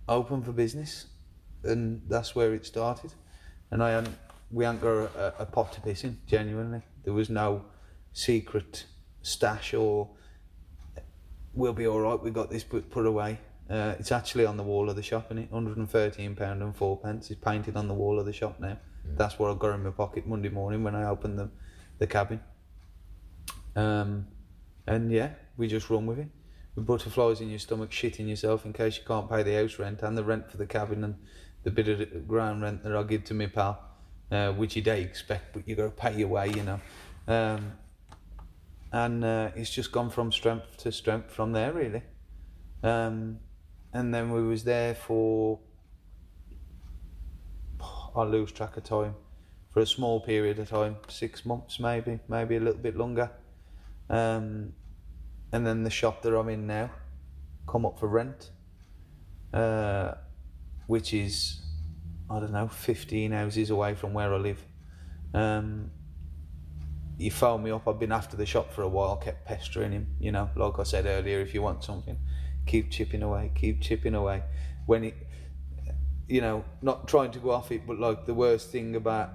[0.07, 1.07] open for business.
[1.63, 3.13] And that's where it started.
[3.69, 4.15] And I hadn't,
[4.51, 6.81] we hadn't got a, a pot to piss in, genuinely.
[7.03, 7.65] There was no
[8.13, 8.85] secret
[9.21, 10.09] stash or
[11.53, 12.21] we'll be all right.
[12.21, 13.39] We got this put, put away.
[13.71, 16.97] Uh, it's actually on the wall of the shop, and it 113 pound and four
[16.97, 17.31] pence.
[17.31, 18.77] It's painted on the wall of the shop now.
[19.15, 21.49] That's what I got in my pocket Monday morning when I opened the
[21.97, 22.41] the cabin.
[23.75, 24.27] Um,
[24.87, 26.27] and yeah, we just run with it.
[26.75, 30.01] With butterflies in your stomach, shitting yourself in case you can't pay the house rent
[30.01, 31.15] and the rent for the cabin and
[31.63, 33.79] the bit of ground rent that I give to my pal,
[34.31, 36.79] uh, which you don't expect, but you got to pay your way, you know.
[37.27, 37.73] Um,
[38.91, 42.01] and uh, it's just gone from strength to strength from there, really.
[42.83, 43.39] Um,
[43.93, 45.59] and then we was there for
[48.15, 49.15] I lose track of time
[49.71, 53.31] for a small period of time, six months maybe, maybe a little bit longer.
[54.09, 54.73] Um,
[55.53, 56.91] and then the shop that I'm in now
[57.67, 58.51] come up for rent,
[59.53, 60.13] uh,
[60.87, 61.61] which is
[62.29, 64.65] I don't know, 15 houses away from where I live.
[65.33, 65.91] Um,
[67.17, 67.87] he phoned me up.
[67.87, 70.07] I've been after the shop for a while, kept pestering him.
[70.19, 72.17] You know, like I said earlier, if you want something,
[72.71, 74.41] keep chipping away, keep chipping away.
[74.85, 75.15] When it,
[76.29, 79.29] you know, not trying to go off it, but like the worst thing about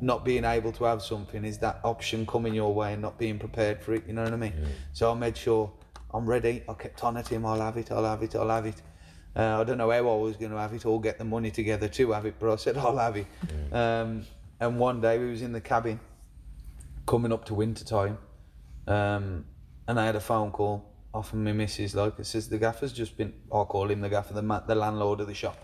[0.00, 3.38] not being able to have something is that option coming your way and not being
[3.38, 4.04] prepared for it.
[4.06, 4.54] You know what I mean?
[4.94, 5.70] So I made sure
[6.14, 6.62] I'm ready.
[6.66, 7.44] I kept on at him.
[7.44, 7.92] I'll have it.
[7.92, 8.34] I'll have it.
[8.34, 8.80] I'll have it.
[9.36, 11.50] Uh, I don't know how I was going to have it or get the money
[11.50, 13.26] together to have it, but I said I'll have it.
[13.70, 14.24] Um,
[14.60, 16.00] and one day we was in the cabin,
[17.04, 18.16] coming up to winter time,
[18.88, 19.44] um,
[19.86, 21.94] and I had a phone call off of my missus.
[21.94, 23.32] Like it says, the gaffer's just been.
[23.52, 25.58] I call him the gaffer, the ma- the landlord of the shop,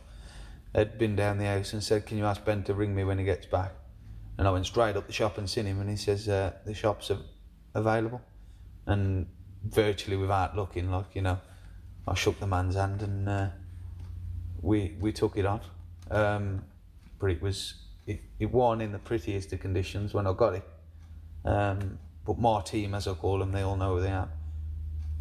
[0.74, 3.18] had been down the house and said, "Can you ask Ben to ring me when
[3.18, 3.72] he gets back?"
[4.38, 6.74] And I went straight up the shop and seen him, and he says, uh, "The
[6.74, 7.24] shop's av-
[7.74, 8.22] available,"
[8.86, 9.26] and
[9.64, 11.38] virtually without looking, like you know,
[12.08, 13.48] I shook the man's hand and uh,
[14.60, 15.60] we we took it on.
[16.10, 16.64] Um,
[17.18, 17.74] but it was
[18.06, 20.68] it, it wasn't in the prettiest of conditions when I got it.
[21.44, 24.30] Um, but my team, as I call them, they all know who they are.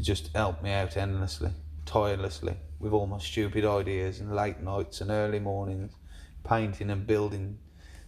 [0.01, 1.51] They just helped me out endlessly,
[1.85, 5.93] tirelessly, with all my stupid ideas and late nights and early mornings,
[6.43, 7.59] painting and building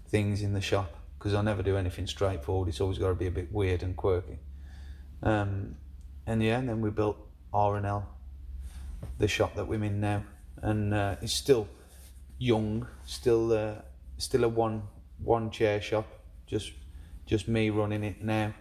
[0.08, 0.98] things in the shop.
[1.20, 2.68] Because I never do anything straightforward.
[2.68, 4.40] It's always got to be a bit weird and quirky.
[5.22, 5.76] Um,
[6.26, 7.16] and yeah, and then we built
[7.54, 8.10] R and L,
[9.20, 10.24] the shop that we're in now,
[10.64, 11.68] and uh, it's still
[12.40, 13.76] young, still uh,
[14.18, 14.82] still a one
[15.24, 16.08] one chair shop,
[16.48, 16.72] just
[17.28, 18.52] just me running it now.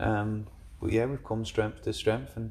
[0.00, 0.48] Um,
[0.80, 2.50] but yeah, we've come strength to strength, and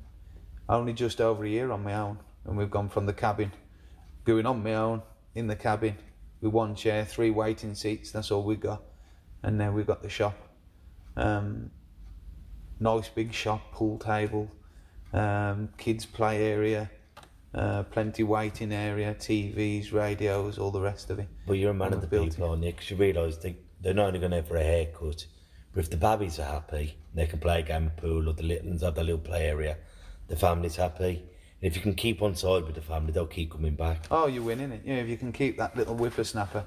[0.69, 3.51] only just over a year on my own, and we've gone from the cabin,
[4.25, 5.01] going on my own
[5.35, 5.97] in the cabin
[6.41, 8.11] with one chair, three waiting seats.
[8.11, 8.81] That's all we got,
[9.43, 10.35] and now we've got the shop.
[11.15, 11.71] Um,
[12.79, 14.49] nice big shop, pool table,
[15.13, 16.89] um, kids play area,
[17.53, 21.27] uh, plenty waiting area, TVs, radios, all the rest of it.
[21.45, 22.73] But you're a man of the people, aren't you?
[22.73, 25.27] 'Cause you realise they, they're not only going out for a haircut,
[25.73, 28.43] but if the babbies are happy, they can play a game of pool, or the
[28.43, 29.77] little ones have their little play area,
[30.33, 31.23] the family's happy.
[31.61, 34.05] And if you can keep on side with the family, they'll keep coming back.
[34.09, 34.81] Oh, you're winning it.
[34.83, 36.65] Yeah, if you can keep that little whippersnapper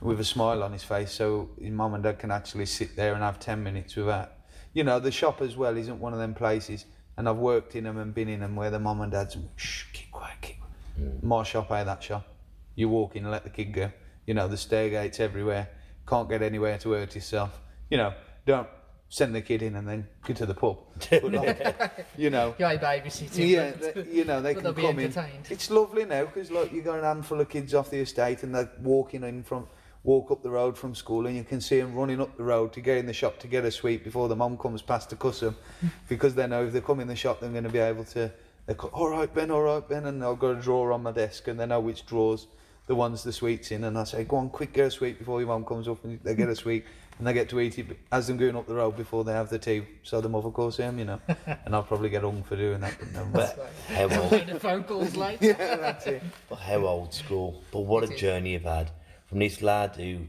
[0.00, 3.14] with a smile on his face, so his mum and dad can actually sit there
[3.14, 4.32] and have ten minutes without.
[4.72, 6.86] You know, the shop as well isn't one of them places,
[7.16, 9.84] and I've worked in them and been in them where the mum and dad's shh,
[9.92, 10.58] keep quiet, keep.
[10.58, 11.22] quiet." Mm.
[11.22, 12.26] My shop ain't that shop.
[12.74, 13.92] You walk in and let the kid go.
[14.26, 15.68] You know, the stair gates everywhere.
[16.08, 17.60] Can't get anywhere to hurt yourself.
[17.88, 18.68] You know, don't
[19.08, 20.78] send the kid in and then go to the pub.
[21.10, 23.48] But like, you know, Yeah, babysitting.
[23.48, 25.04] yeah, they, you know they but can come in.
[25.06, 25.46] entertained.
[25.50, 28.54] It's lovely now because like you got an handful of kids off the estate and
[28.54, 29.66] they're walking in from
[30.02, 32.72] walk up the road from school and you can see them running up the road
[32.74, 35.16] to get in the shop to get a sweet before the mum comes past to
[35.16, 35.56] cuss them
[36.08, 38.30] because they know if they come in the shop they're going to be able to.
[38.66, 41.12] They go, all right Ben, all right Ben, and I've got a drawer on my
[41.12, 42.46] desk and they know which drawers
[42.86, 45.40] the ones the sweets in and I say go on quick get a sweet before
[45.40, 46.84] your mum comes up and they get a sweet
[47.18, 49.48] and they get to eat it as they're going up the road before they have
[49.48, 49.82] the tea.
[50.02, 51.20] So the mother calls him, you know,
[51.64, 52.96] and I'll probably get hung for doing that.
[52.98, 55.38] But no, But how old, Made the phone calls late.
[55.40, 56.22] yeah, that's it.
[56.48, 57.62] but how old school.
[57.72, 58.20] But what It a is.
[58.20, 58.90] journey you've had
[59.26, 60.26] from this lad who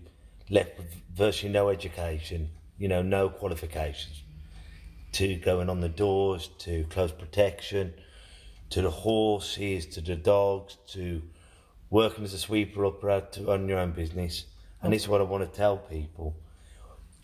[0.50, 4.22] left with virtually no education, you know, no qualifications,
[5.14, 7.94] to going on the doors, to close protection,
[8.70, 11.22] to the horses, to the dogs, to
[11.90, 14.46] working as a sweeper up to own your own business.
[14.82, 16.36] And this is what I want to tell people.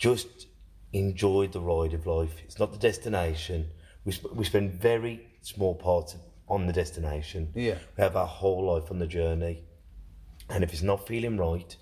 [0.01, 0.47] Just
[0.93, 2.41] enjoy the ride of life.
[2.43, 3.69] It's not the destination.
[4.03, 6.15] We, sp- we spend very small parts
[6.49, 7.51] on the destination.
[7.53, 7.75] Yeah.
[7.95, 9.61] We have our whole life on the journey.
[10.49, 11.75] And if it's not feeling right,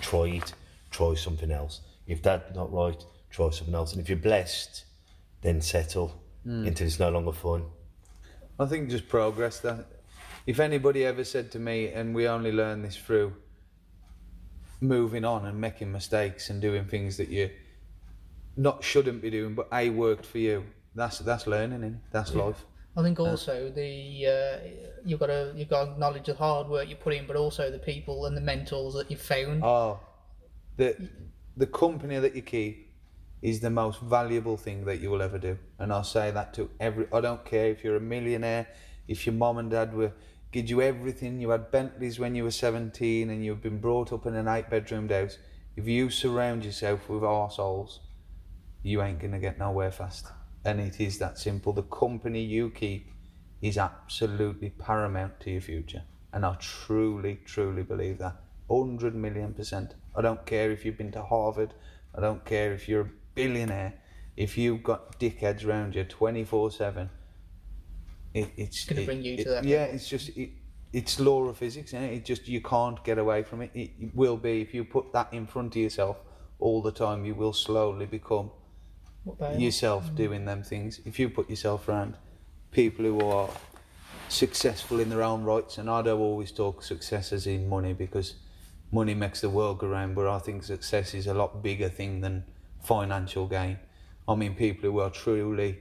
[0.00, 0.54] try it.
[0.90, 1.82] Try something else.
[2.06, 3.92] If that's not right, try something else.
[3.92, 4.86] And if you're blessed,
[5.42, 6.66] then settle hmm.
[6.66, 7.66] until it's no longer fun.
[8.58, 9.60] I think just progress.
[9.60, 9.84] That
[10.46, 13.34] if anybody ever said to me, and we only learn this through
[14.80, 17.50] moving on and making mistakes and doing things that you
[18.56, 20.64] not shouldn't be doing, but I worked for you.
[20.94, 22.00] That's that's learning, innit?
[22.10, 22.64] That's life.
[22.96, 24.58] I think also the uh,
[25.04, 27.70] you've got to you've got to acknowledge the hard work you put in, but also
[27.70, 29.62] the people and the mentors that you've found.
[29.62, 30.00] Oh,
[30.76, 30.96] the
[31.56, 32.94] the company that you keep
[33.42, 36.70] is the most valuable thing that you will ever do, and I'll say that to
[36.80, 37.06] every.
[37.12, 38.66] I don't care if you're a millionaire,
[39.06, 40.12] if your mom and dad were
[40.50, 44.24] give you everything, you had Bentleys when you were seventeen, and you've been brought up
[44.24, 45.36] in an eight-bedroomed house.
[45.76, 47.98] If you surround yourself with arseholes,
[48.86, 50.28] you ain't gonna get nowhere fast.
[50.64, 51.72] And it is that simple.
[51.72, 53.10] The company you keep
[53.60, 56.02] is absolutely paramount to your future.
[56.32, 58.36] And I truly, truly believe that.
[58.68, 59.94] 100 million percent.
[60.14, 61.74] I don't care if you've been to Harvard.
[62.14, 63.94] I don't care if you're a billionaire.
[64.36, 67.10] If you've got dickheads around you 24 7,
[68.34, 69.94] it, it's gonna it- bring you it- to that Yeah, level.
[69.96, 70.50] it's just, it,
[70.92, 71.92] it's law of physics.
[71.92, 72.12] Isn't it?
[72.14, 73.70] it just, you can't get away from it.
[73.74, 76.18] It, it will be, if you put that in front of yourself
[76.60, 78.50] all the time, you will slowly become
[79.56, 80.14] Yourself mm.
[80.14, 81.00] doing them things.
[81.04, 82.14] If you put yourself around
[82.70, 83.50] people who are
[84.28, 88.34] successful in their own rights, and I don't always talk success as in money because
[88.92, 92.20] money makes the world go round, but I think success is a lot bigger thing
[92.20, 92.44] than
[92.82, 93.78] financial gain.
[94.28, 95.80] I mean, people who are truly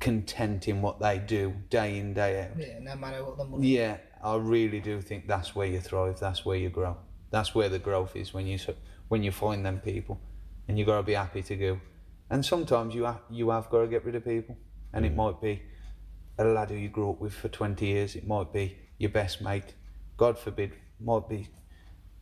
[0.00, 2.58] content in what they do day in, day out.
[2.58, 3.68] Yeah, no matter what the money.
[3.68, 6.18] Yeah, I really do think that's where you thrive.
[6.18, 6.96] That's where you grow.
[7.30, 8.58] That's where the growth is when you
[9.08, 10.20] when you find them people,
[10.68, 11.80] and you got to be happy to go.
[12.32, 14.56] And sometimes you have you have got to get rid of people,
[14.94, 15.16] and it mm.
[15.16, 15.62] might be
[16.38, 18.16] a lad who you grew up with for twenty years.
[18.16, 19.74] It might be your best mate.
[20.16, 21.50] God forbid, might be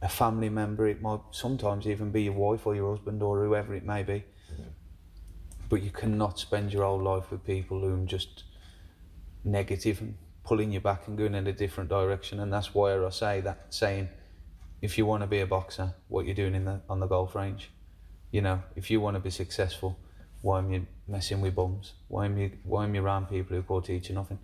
[0.02, 0.88] a family member.
[0.88, 4.24] It might sometimes even be your wife or your husband or whoever it may be.
[4.52, 4.62] Mm-hmm.
[5.68, 8.42] But you cannot spend your whole life with people who are just
[9.44, 12.40] negative and pulling you back and going in a different direction.
[12.40, 14.08] And that's why I say that, saying,
[14.82, 17.36] if you want to be a boxer, what you're doing in the on the golf
[17.36, 17.70] range,
[18.30, 19.98] you know, if you want to be successful,
[20.42, 21.92] why am you messing with bums?
[22.08, 24.38] Why am you why am you around people who can't teach you nothing?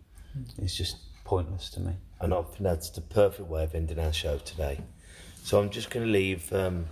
[0.58, 1.92] It's just pointless to me.
[2.20, 4.80] And I think that's the perfect way of ending our show today.
[5.42, 6.86] So I'm just going to leave um,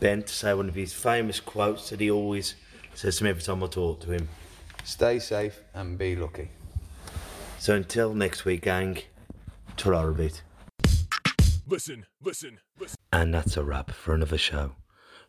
[0.00, 2.54] Ben to say one of his famous quotes that he always
[2.94, 4.28] says to me every time I talk to him.
[4.84, 6.50] Stay safe and be lucky.
[7.58, 8.98] So until next week, gang,
[9.76, 10.42] ta a bit.
[11.66, 12.96] Listen, listen, listen.
[13.12, 14.72] And that's a wrap for another show.